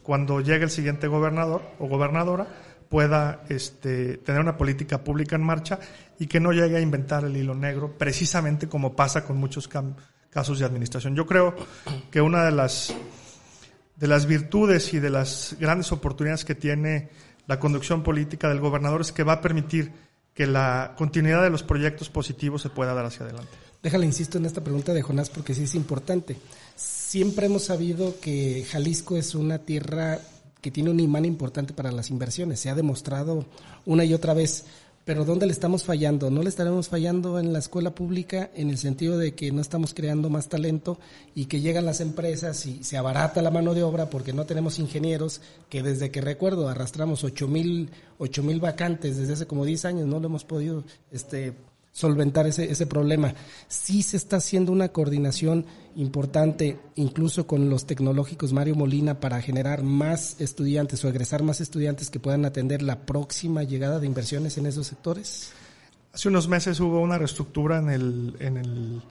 cuando 0.02 0.40
llegue 0.40 0.64
el 0.64 0.72
siguiente 0.72 1.08
gobernador 1.08 1.62
o 1.78 1.90
gobernadora 1.90 2.48
pueda 2.90 3.44
este, 3.50 4.18
tener 4.18 4.42
una 4.42 4.58
política 4.58 5.04
pública 5.04 5.36
en 5.36 5.44
marcha 5.44 5.80
y 6.18 6.28
que 6.28 6.40
no 6.40 6.52
llegue 6.52 6.78
a 6.78 6.82
inventar 6.82 7.24
el 7.24 7.38
hilo 7.38 7.56
negro, 7.56 7.94
precisamente 7.98 8.68
como 8.68 8.96
pasa 8.96 9.24
con 9.24 9.38
muchos 9.38 9.70
casos 10.30 10.60
de 10.60 10.66
administración. 10.66 11.16
Yo 11.16 11.26
creo 11.26 11.56
que 12.12 12.20
una 12.20 12.44
de 12.44 12.52
las, 12.52 12.94
de 13.96 14.08
las 14.08 14.26
virtudes 14.26 14.94
y 14.94 15.00
de 15.00 15.12
las 15.12 15.56
grandes 15.60 15.92
oportunidades 15.92 16.44
que 16.44 16.56
tiene 16.56 17.10
la 17.48 17.60
conducción 17.60 18.04
política 18.04 18.50
del 18.50 18.60
gobernador 18.60 19.02
es 19.02 19.12
que 19.12 19.24
va 19.24 19.34
a 19.34 19.42
permitir 19.42 19.92
que 20.34 20.48
la 20.48 20.94
continuidad 20.98 21.44
de 21.44 21.50
los 21.50 21.64
proyectos 21.64 22.10
positivos 22.10 22.62
se 22.62 22.70
pueda 22.70 22.94
dar 22.94 23.06
hacia 23.06 23.26
adelante. 23.26 23.52
Déjale, 23.82 24.06
insisto 24.06 24.38
en 24.38 24.46
esta 24.46 24.64
pregunta 24.64 24.94
de 24.94 25.02
Jonás 25.02 25.30
porque 25.30 25.54
sí 25.54 25.64
es 25.64 25.76
importante. 25.76 26.38
Siempre 26.76 27.46
hemos 27.46 27.66
sabido 27.66 28.20
que 28.20 28.66
Jalisco 28.70 29.16
es 29.16 29.36
una 29.36 29.60
tierra 29.60 30.20
que 30.62 30.72
tiene 30.72 30.90
un 30.90 31.00
imán 31.00 31.26
importante 31.26 31.74
para 31.74 31.92
las 31.92 32.10
inversiones. 32.10 32.60
Se 32.60 32.70
ha 32.70 32.76
demostrado 32.76 33.46
una 33.86 34.06
y 34.06 34.14
otra 34.14 34.34
vez. 34.34 34.66
Pero 35.06 35.26
¿dónde 35.26 35.48
le 35.48 35.54
estamos 35.54 35.86
fallando? 35.86 36.30
¿No 36.30 36.44
le 36.44 36.50
estaremos 36.50 36.88
fallando 36.88 37.40
en 37.40 37.52
la 37.52 37.58
escuela 37.58 37.96
pública 37.96 38.52
en 38.54 38.70
el 38.70 38.78
sentido 38.78 39.18
de 39.18 39.34
que 39.34 39.52
no 39.52 39.60
estamos 39.60 39.96
creando 39.96 40.30
más 40.30 40.50
talento 40.50 41.00
y 41.34 41.46
que 41.46 41.62
llegan 41.62 41.86
las 41.86 42.00
empresas 42.00 42.64
y 42.68 42.84
se 42.84 42.96
abarata 42.96 43.42
la 43.42 43.50
mano 43.50 43.74
de 43.74 43.82
obra 43.82 44.12
porque 44.12 44.34
no 44.34 44.46
tenemos 44.46 44.78
ingenieros 44.78 45.42
que 45.68 45.82
desde 45.82 46.12
que 46.12 46.22
recuerdo 46.22 46.70
arrastramos 46.70 47.24
ocho 47.24 47.48
mil, 47.48 47.90
ocho 48.20 48.44
mil 48.44 48.60
vacantes 48.60 49.18
desde 49.18 49.34
hace 49.34 49.48
como 49.48 49.66
10 49.66 49.86
años, 49.86 50.08
no 50.08 50.20
lo 50.20 50.28
hemos 50.28 50.44
podido 50.44 50.84
este, 51.12 51.56
solventar 51.92 52.48
ese, 52.48 52.72
ese 52.72 52.86
problema. 52.86 53.34
Sí 53.68 54.04
se 54.04 54.18
está 54.18 54.38
haciendo 54.38 54.72
una 54.72 54.90
coordinación 54.90 55.66
importante, 55.96 56.80
incluso 56.96 57.48
con 57.48 57.70
los 57.70 57.86
tecnológicos 57.86 58.54
Mario 58.54 58.76
Molina, 58.76 59.20
para 59.20 59.42
generar 59.42 59.84
más 59.84 60.40
estudiantes 60.40 61.04
o 61.04 61.10
egresar 61.10 61.44
más 61.44 61.62
estudiantes 61.62 62.10
que 62.10 62.20
puedan 62.20 62.46
atender 62.46 62.82
la 62.82 63.06
próxima 63.06 63.64
llegada 63.64 64.00
de 64.00 64.08
inversiones 64.08 64.58
en 64.58 64.66
esos 64.66 64.88
sectores. 64.88 65.52
Hace 66.14 66.30
unos 66.30 66.48
meses 66.48 66.80
hubo 66.80 67.02
una 67.02 67.18
reestructura 67.18 67.80
en, 67.80 67.90
el, 67.90 68.36
en, 68.40 68.58
el, 68.58 69.02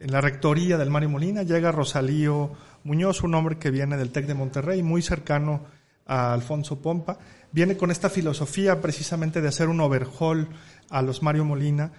en 0.00 0.12
la 0.12 0.20
rectoría 0.20 0.78
del 0.78 0.90
Mario 0.90 1.10
Molina. 1.10 1.42
Llega 1.42 1.72
Rosalío 1.72 2.52
Muñoz, 2.84 3.22
un 3.22 3.34
hombre 3.34 3.58
que 3.58 3.70
viene 3.70 3.96
del 3.96 4.10
TEC 4.10 4.26
de 4.26 4.34
Monterrey, 4.34 4.82
muy 4.82 5.02
cercano 5.02 5.62
a 6.06 6.32
Alfonso 6.32 6.80
Pompa. 6.80 7.18
Viene 7.52 7.76
con 7.76 7.90
esta 7.90 8.10
filosofía 8.10 8.80
precisamente 8.80 9.40
de 9.40 9.48
hacer 9.48 9.68
un 9.68 9.80
overhaul 9.80 10.48
a 10.90 11.02
los 11.02 11.22
Mario 11.22 11.44
Molina 11.44 11.92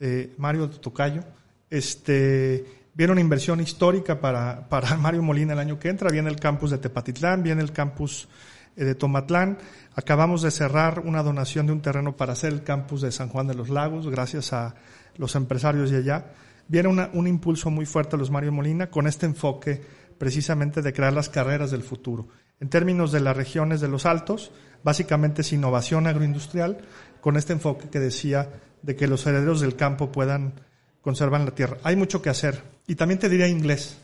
eh, 0.00 0.34
Mario 0.38 0.70
Tocayo. 0.70 1.24
Este, 1.70 2.64
viene 2.94 3.12
una 3.12 3.20
inversión 3.20 3.60
histórica 3.60 4.20
para, 4.20 4.68
para 4.68 4.96
Mario 4.96 5.22
Molina 5.22 5.52
el 5.52 5.58
año 5.58 5.78
que 5.78 5.88
entra, 5.88 6.10
viene 6.10 6.30
el 6.30 6.38
campus 6.38 6.70
de 6.70 6.78
Tepatitlán, 6.78 7.42
viene 7.42 7.62
el 7.62 7.72
campus 7.72 8.28
eh, 8.76 8.84
de 8.84 8.94
Tomatlán. 8.94 9.58
Acabamos 9.94 10.42
de 10.42 10.50
cerrar 10.50 11.00
una 11.00 11.22
donación 11.22 11.66
de 11.66 11.72
un 11.72 11.82
terreno 11.82 12.16
para 12.16 12.32
hacer 12.32 12.52
el 12.52 12.62
campus 12.62 13.02
de 13.02 13.12
San 13.12 13.28
Juan 13.28 13.48
de 13.48 13.54
los 13.54 13.68
Lagos, 13.68 14.08
gracias 14.08 14.52
a 14.52 14.74
los 15.16 15.34
empresarios 15.34 15.90
de 15.90 15.98
allá. 15.98 16.26
Viene 16.68 17.08
un 17.12 17.26
impulso 17.26 17.70
muy 17.70 17.86
fuerte 17.86 18.14
a 18.14 18.18
los 18.18 18.30
Mario 18.30 18.52
Molina 18.52 18.90
con 18.90 19.06
este 19.06 19.24
enfoque 19.24 19.80
precisamente 20.18 20.82
de 20.82 20.92
crear 20.92 21.14
las 21.14 21.30
carreras 21.30 21.70
del 21.70 21.82
futuro. 21.82 22.28
En 22.60 22.68
términos 22.68 23.10
de 23.10 23.20
las 23.20 23.34
regiones 23.34 23.80
de 23.80 23.88
los 23.88 24.04
altos, 24.04 24.52
básicamente 24.82 25.42
es 25.42 25.52
innovación 25.52 26.06
agroindustrial 26.06 26.78
con 27.20 27.36
este 27.36 27.52
enfoque 27.52 27.88
que 27.88 28.00
decía 28.00 28.50
de 28.82 28.96
que 28.96 29.06
los 29.08 29.26
herederos 29.26 29.60
del 29.60 29.76
campo 29.76 30.12
puedan 30.12 30.54
conservar 31.02 31.40
la 31.40 31.54
tierra. 31.54 31.78
Hay 31.82 31.96
mucho 31.96 32.22
que 32.22 32.30
hacer. 32.30 32.62
Y 32.86 32.94
también 32.94 33.18
te 33.18 33.28
diría 33.28 33.48
inglés. 33.48 33.98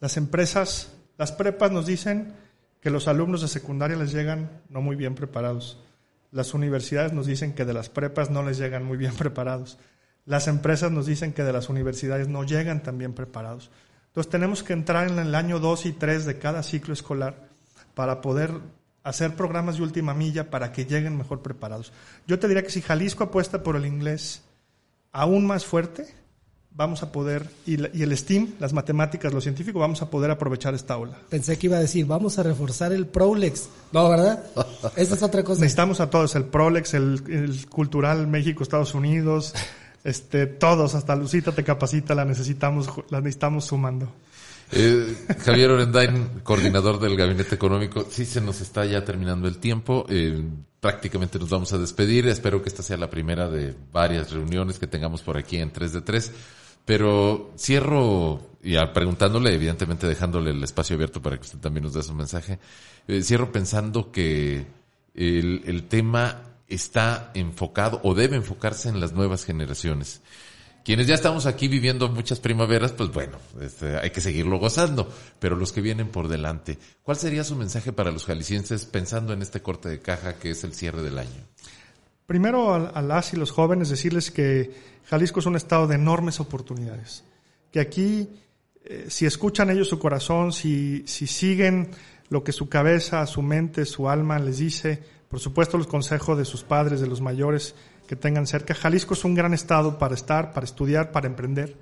Las 0.00 0.16
empresas, 0.16 0.92
las 1.16 1.32
prepas 1.32 1.72
nos 1.72 1.86
dicen 1.86 2.34
que 2.80 2.90
los 2.90 3.08
alumnos 3.08 3.42
de 3.42 3.48
secundaria 3.48 3.96
les 3.96 4.12
llegan 4.12 4.62
no 4.68 4.80
muy 4.80 4.96
bien 4.96 5.14
preparados. 5.14 5.82
Las 6.30 6.54
universidades 6.54 7.12
nos 7.12 7.26
dicen 7.26 7.54
que 7.54 7.64
de 7.64 7.72
las 7.72 7.88
prepas 7.88 8.30
no 8.30 8.42
les 8.42 8.58
llegan 8.58 8.84
muy 8.84 8.96
bien 8.96 9.14
preparados. 9.16 9.78
Las 10.26 10.46
empresas 10.46 10.92
nos 10.92 11.06
dicen 11.06 11.32
que 11.32 11.42
de 11.42 11.52
las 11.52 11.68
universidades 11.68 12.28
no 12.28 12.44
llegan 12.44 12.82
tan 12.82 12.98
bien 12.98 13.14
preparados. 13.14 13.70
Entonces 14.08 14.30
tenemos 14.30 14.62
que 14.62 14.72
entrar 14.72 15.08
en 15.08 15.18
el 15.18 15.34
año 15.34 15.58
2 15.58 15.86
y 15.86 15.92
3 15.92 16.26
de 16.26 16.38
cada 16.38 16.62
ciclo 16.62 16.92
escolar 16.92 17.48
para 17.94 18.20
poder 18.20 18.52
hacer 19.02 19.34
programas 19.34 19.76
de 19.76 19.82
última 19.82 20.14
milla 20.14 20.50
para 20.50 20.72
que 20.72 20.84
lleguen 20.84 21.16
mejor 21.16 21.42
preparados. 21.42 21.92
Yo 22.26 22.38
te 22.38 22.48
diría 22.48 22.62
que 22.62 22.70
si 22.70 22.82
Jalisco 22.82 23.24
apuesta 23.24 23.62
por 23.62 23.76
el 23.76 23.86
inglés 23.86 24.42
aún 25.12 25.46
más 25.46 25.64
fuerte, 25.64 26.06
vamos 26.78 27.02
a 27.02 27.10
poder, 27.10 27.44
y, 27.66 27.74
el 27.74 28.16
STEAM, 28.16 28.54
las 28.60 28.72
matemáticas, 28.72 29.32
lo 29.34 29.40
científico, 29.40 29.80
vamos 29.80 30.00
a 30.00 30.10
poder 30.10 30.30
aprovechar 30.30 30.74
esta 30.74 30.96
ola. 30.96 31.18
Pensé 31.28 31.58
que 31.58 31.66
iba 31.66 31.76
a 31.76 31.80
decir, 31.80 32.06
vamos 32.06 32.38
a 32.38 32.44
reforzar 32.44 32.92
el 32.92 33.06
Prolex. 33.06 33.68
No, 33.90 34.08
¿verdad? 34.08 34.44
Esa 34.96 35.16
es 35.16 35.22
otra 35.22 35.42
cosa. 35.42 35.60
Necesitamos 35.60 36.00
a 36.00 36.08
todos, 36.08 36.36
el 36.36 36.44
Prolex, 36.44 36.94
el, 36.94 37.66
Cultural 37.68 38.28
México, 38.28 38.62
Estados 38.62 38.94
Unidos, 38.94 39.54
este, 40.04 40.46
todos, 40.46 40.94
hasta 40.94 41.16
Lucita 41.16 41.50
te 41.50 41.64
capacita, 41.64 42.14
la 42.14 42.24
necesitamos, 42.24 42.88
la 43.10 43.20
necesitamos 43.20 43.64
sumando. 43.64 44.12
Eh, 44.70 45.16
Javier 45.44 45.70
Orendain, 45.70 46.40
coordinador 46.42 47.00
del 47.00 47.16
Gabinete 47.16 47.54
Económico, 47.54 48.06
sí 48.10 48.24
se 48.24 48.40
nos 48.40 48.60
está 48.60 48.84
ya 48.84 49.04
terminando 49.04 49.48
el 49.48 49.58
tiempo. 49.58 50.04
Eh, 50.08 50.42
prácticamente 50.80 51.38
nos 51.38 51.48
vamos 51.48 51.72
a 51.72 51.78
despedir. 51.78 52.26
Espero 52.28 52.62
que 52.62 52.68
esta 52.68 52.82
sea 52.82 52.96
la 52.96 53.10
primera 53.10 53.48
de 53.48 53.74
varias 53.92 54.30
reuniones 54.30 54.78
que 54.78 54.86
tengamos 54.86 55.22
por 55.22 55.36
aquí 55.36 55.56
en 55.56 55.70
3 55.70 55.92
de 55.92 56.00
3. 56.02 56.32
Pero 56.84 57.52
cierro, 57.58 58.56
y 58.62 58.76
preguntándole, 58.94 59.54
evidentemente 59.54 60.06
dejándole 60.06 60.50
el 60.50 60.62
espacio 60.62 60.96
abierto 60.96 61.20
para 61.20 61.36
que 61.36 61.42
usted 61.42 61.58
también 61.58 61.84
nos 61.84 61.94
dé 61.94 62.02
su 62.02 62.14
mensaje, 62.14 62.58
eh, 63.06 63.22
cierro 63.22 63.52
pensando 63.52 64.10
que 64.10 64.66
el, 65.14 65.62
el 65.66 65.84
tema 65.88 66.42
está 66.66 67.30
enfocado 67.34 68.00
o 68.04 68.14
debe 68.14 68.36
enfocarse 68.36 68.88
en 68.88 69.00
las 69.00 69.12
nuevas 69.12 69.44
generaciones. 69.44 70.22
Quienes 70.84 71.06
ya 71.06 71.14
estamos 71.14 71.46
aquí 71.46 71.68
viviendo 71.68 72.08
muchas 72.08 72.40
primaveras, 72.40 72.92
pues 72.92 73.10
bueno, 73.12 73.36
este, 73.60 73.98
hay 73.98 74.10
que 74.10 74.20
seguirlo 74.20 74.58
gozando, 74.58 75.12
pero 75.38 75.54
los 75.54 75.72
que 75.72 75.80
vienen 75.80 76.08
por 76.08 76.28
delante, 76.28 76.78
¿cuál 77.02 77.18
sería 77.18 77.44
su 77.44 77.56
mensaje 77.56 77.92
para 77.92 78.10
los 78.10 78.24
jaliscienses 78.24 78.86
pensando 78.86 79.32
en 79.32 79.42
este 79.42 79.60
corte 79.60 79.88
de 79.88 80.00
caja 80.00 80.38
que 80.38 80.50
es 80.50 80.64
el 80.64 80.74
cierre 80.74 81.02
del 81.02 81.18
año? 81.18 81.44
Primero 82.26 82.74
a, 82.74 83.02
las 83.02 83.32
y 83.32 83.36
los 83.36 83.50
jóvenes 83.50 83.88
decirles 83.88 84.30
que 84.30 84.70
Jalisco 85.06 85.40
es 85.40 85.46
un 85.46 85.56
estado 85.56 85.86
de 85.86 85.94
enormes 85.94 86.40
oportunidades, 86.40 87.24
que 87.72 87.80
aquí 87.80 88.28
eh, 88.84 89.06
si 89.08 89.26
escuchan 89.26 89.70
ellos 89.70 89.88
su 89.88 89.98
corazón, 89.98 90.52
si, 90.52 91.04
si 91.06 91.26
siguen 91.26 91.90
lo 92.28 92.44
que 92.44 92.52
su 92.52 92.68
cabeza, 92.68 93.26
su 93.26 93.42
mente, 93.42 93.84
su 93.84 94.08
alma 94.08 94.38
les 94.38 94.58
dice, 94.58 95.02
por 95.28 95.40
supuesto 95.40 95.78
los 95.78 95.86
consejos 95.86 96.38
de 96.38 96.44
sus 96.44 96.62
padres, 96.62 97.00
de 97.00 97.06
los 97.06 97.20
mayores, 97.20 97.74
que 98.08 98.16
tengan 98.16 98.46
cerca. 98.46 98.74
Jalisco 98.74 99.14
es 99.14 99.24
un 99.24 99.34
gran 99.34 99.54
estado 99.54 99.98
para 99.98 100.14
estar, 100.14 100.52
para 100.52 100.64
estudiar, 100.64 101.12
para 101.12 101.28
emprender. 101.28 101.76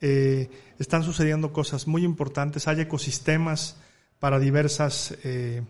Eh, 0.00 0.48
están 0.78 1.02
sucediendo 1.02 1.52
cosas 1.52 1.86
muy 1.86 2.04
importantes, 2.04 2.68
hay 2.68 2.80
ecosistemas 2.80 3.76
para 4.18 4.38
diversas 4.38 5.16
eh, 5.24 5.62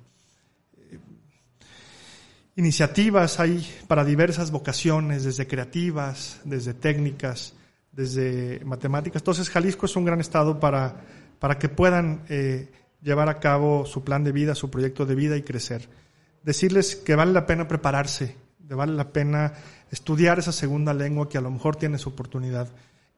iniciativas, 2.57 3.41
hay 3.41 3.66
para 3.89 4.05
diversas 4.05 4.51
vocaciones, 4.51 5.25
desde 5.25 5.47
creativas, 5.47 6.41
desde 6.45 6.75
técnicas, 6.75 7.55
desde 7.91 8.61
matemáticas. 8.64 9.23
Entonces 9.23 9.49
Jalisco 9.49 9.87
es 9.87 9.97
un 9.97 10.05
gran 10.05 10.21
estado 10.21 10.61
para, 10.61 10.97
para 11.39 11.59
que 11.59 11.71
puedan 11.71 12.23
eh, 12.29 12.71
llevar 13.01 13.31
a 13.31 13.41
cabo 13.41 13.87
su 13.87 14.05
plan 14.05 14.25
de 14.25 14.33
vida, 14.33 14.55
su 14.55 14.71
proyecto 14.71 15.07
de 15.07 15.14
vida 15.14 15.37
y 15.37 15.43
crecer. 15.43 15.89
Decirles 16.43 16.97
que 16.97 17.14
vale 17.14 17.33
la 17.33 17.47
pena 17.47 17.66
prepararse, 17.66 18.37
que 18.66 18.75
vale 18.75 18.93
la 18.93 19.12
pena 19.12 19.53
estudiar 19.91 20.39
esa 20.39 20.53
segunda 20.53 20.95
lengua 20.95 21.28
que 21.28 21.39
a 21.39 21.41
lo 21.41 21.51
mejor 21.51 21.76
tiene 21.76 21.99
su 21.99 22.11
oportunidad, 22.11 22.68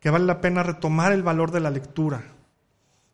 que 0.01 0.11
vale 0.11 0.27
la 0.27 0.41
pena 0.41 0.63
retomar 0.63 1.13
el 1.13 1.23
valor 1.23 1.51
de 1.51 1.61
la 1.61 1.71
lectura, 1.71 2.23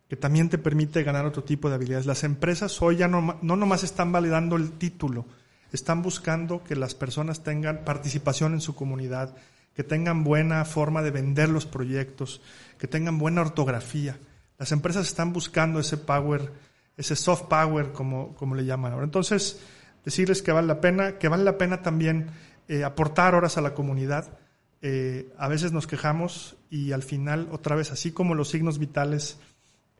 que 0.08 0.16
también 0.16 0.48
te 0.48 0.58
permite 0.58 1.02
ganar 1.02 1.24
otro 1.24 1.44
tipo 1.44 1.68
de 1.68 1.76
habilidades. 1.76 2.06
Las 2.06 2.24
empresas 2.24 2.80
hoy 2.82 2.96
ya 2.96 3.08
no, 3.08 3.38
no 3.40 3.56
nomás 3.56 3.84
están 3.84 4.12
validando 4.12 4.56
el 4.56 4.72
título, 4.72 5.24
están 5.72 6.02
buscando 6.02 6.62
que 6.62 6.76
las 6.76 6.94
personas 6.94 7.42
tengan 7.42 7.84
participación 7.84 8.54
en 8.54 8.60
su 8.60 8.74
comunidad, 8.74 9.34
que 9.74 9.82
tengan 9.82 10.22
buena 10.22 10.64
forma 10.64 11.02
de 11.02 11.10
vender 11.10 11.48
los 11.48 11.66
proyectos, 11.66 12.40
que 12.78 12.86
tengan 12.86 13.18
buena 13.18 13.40
ortografía. 13.40 14.16
Las 14.58 14.70
empresas 14.70 15.06
están 15.06 15.32
buscando 15.32 15.80
ese 15.80 15.96
power, 15.96 16.52
ese 16.96 17.16
soft 17.16 17.44
power, 17.48 17.90
como, 17.92 18.34
como 18.36 18.54
le 18.54 18.64
llaman 18.64 18.92
ahora. 18.92 19.04
Entonces, 19.04 19.60
decirles 20.04 20.42
que 20.42 20.52
vale 20.52 20.68
la 20.68 20.80
pena, 20.80 21.18
que 21.18 21.28
vale 21.28 21.42
la 21.42 21.58
pena 21.58 21.82
también 21.82 22.28
eh, 22.68 22.84
aportar 22.84 23.34
horas 23.34 23.58
a 23.58 23.60
la 23.60 23.74
comunidad. 23.74 24.38
Eh, 24.80 25.32
a 25.38 25.48
veces 25.48 25.72
nos 25.72 25.86
quejamos 25.86 26.56
y 26.70 26.92
al 26.92 27.02
final, 27.02 27.48
otra 27.52 27.76
vez, 27.76 27.90
así 27.90 28.12
como 28.12 28.34
los 28.34 28.48
signos 28.48 28.78
vitales 28.78 29.38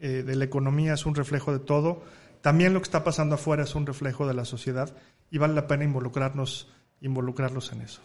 eh, 0.00 0.22
de 0.22 0.36
la 0.36 0.44
economía 0.44 0.94
es 0.94 1.06
un 1.06 1.14
reflejo 1.14 1.52
de 1.52 1.58
todo, 1.58 2.02
también 2.42 2.74
lo 2.74 2.80
que 2.80 2.84
está 2.84 3.04
pasando 3.04 3.36
afuera 3.36 3.64
es 3.64 3.74
un 3.74 3.86
reflejo 3.86 4.26
de 4.26 4.34
la 4.34 4.44
sociedad 4.44 4.94
y 5.30 5.38
vale 5.38 5.54
la 5.54 5.66
pena 5.66 5.84
involucrarnos, 5.84 6.68
involucrarlos 7.00 7.72
en 7.72 7.82
eso. 7.82 8.00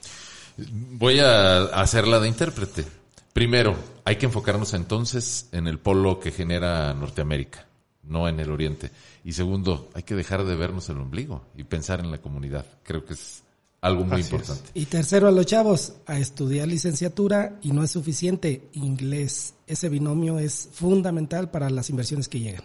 Voy 0.58 1.20
a 1.20 1.66
hacerla 1.66 2.20
de 2.20 2.28
intérprete. 2.28 2.86
Primero, 3.34 3.76
hay 4.04 4.16
que 4.16 4.26
enfocarnos 4.26 4.74
entonces 4.74 5.50
en 5.52 5.68
el 5.68 5.80
polo 5.80 6.20
que 6.20 6.32
genera 6.32 6.94
Norteamérica, 6.94 7.66
no 8.04 8.28
en 8.28 8.40
el 8.40 8.52
Oriente. 8.52 8.92
Y 9.24 9.34
segundo, 9.34 9.90
hay 9.94 10.04
que 10.04 10.16
dejar 10.16 10.46
de 10.46 10.56
vernos 10.56 10.90
el 10.90 10.98
ombligo 10.98 11.46
y 11.56 11.64
pensar 11.64 12.00
en 12.00 12.12
la 12.12 12.18
comunidad. 12.18 12.66
Creo 12.84 13.06
que 13.06 13.14
es 13.14 13.44
algo 13.82 14.04
muy 14.04 14.22
importante. 14.22 14.70
Y 14.74 14.86
tercero, 14.86 15.28
a 15.28 15.32
los 15.32 15.46
chavos, 15.46 15.94
a 16.06 16.18
estudiar 16.18 16.68
licenciatura 16.68 17.60
y 17.62 17.72
no 17.72 17.84
es 17.84 17.92
suficiente, 17.92 18.70
inglés. 18.74 19.54
Ese 19.68 19.90
binomio 19.90 20.40
es 20.40 20.70
fundamental 20.74 21.50
para 21.50 21.70
las 21.70 21.90
inversiones 21.90 22.28
que 22.28 22.40
llegan. 22.40 22.64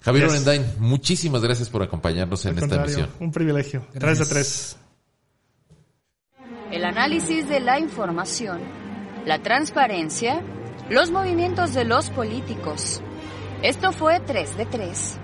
Javier 0.00 0.26
Orendain, 0.26 0.64
muchísimas 0.78 1.42
gracias 1.42 1.68
por 1.68 1.82
acompañarnos 1.82 2.44
en 2.46 2.58
esta 2.58 2.76
emisión. 2.76 3.08
Un 3.18 3.32
privilegio. 3.32 3.86
Tres 3.98 4.18
de 4.18 4.26
tres. 4.26 4.76
El 6.70 6.84
análisis 6.84 7.48
de 7.48 7.60
la 7.60 7.80
información, 7.80 8.60
la 9.24 9.42
transparencia, 9.42 10.42
los 10.90 11.10
movimientos 11.10 11.74
de 11.74 11.84
los 11.84 12.10
políticos. 12.10 13.00
Esto 13.62 13.92
fue 13.92 14.20
3 14.20 14.56
de 14.58 14.66
3. 14.66 15.18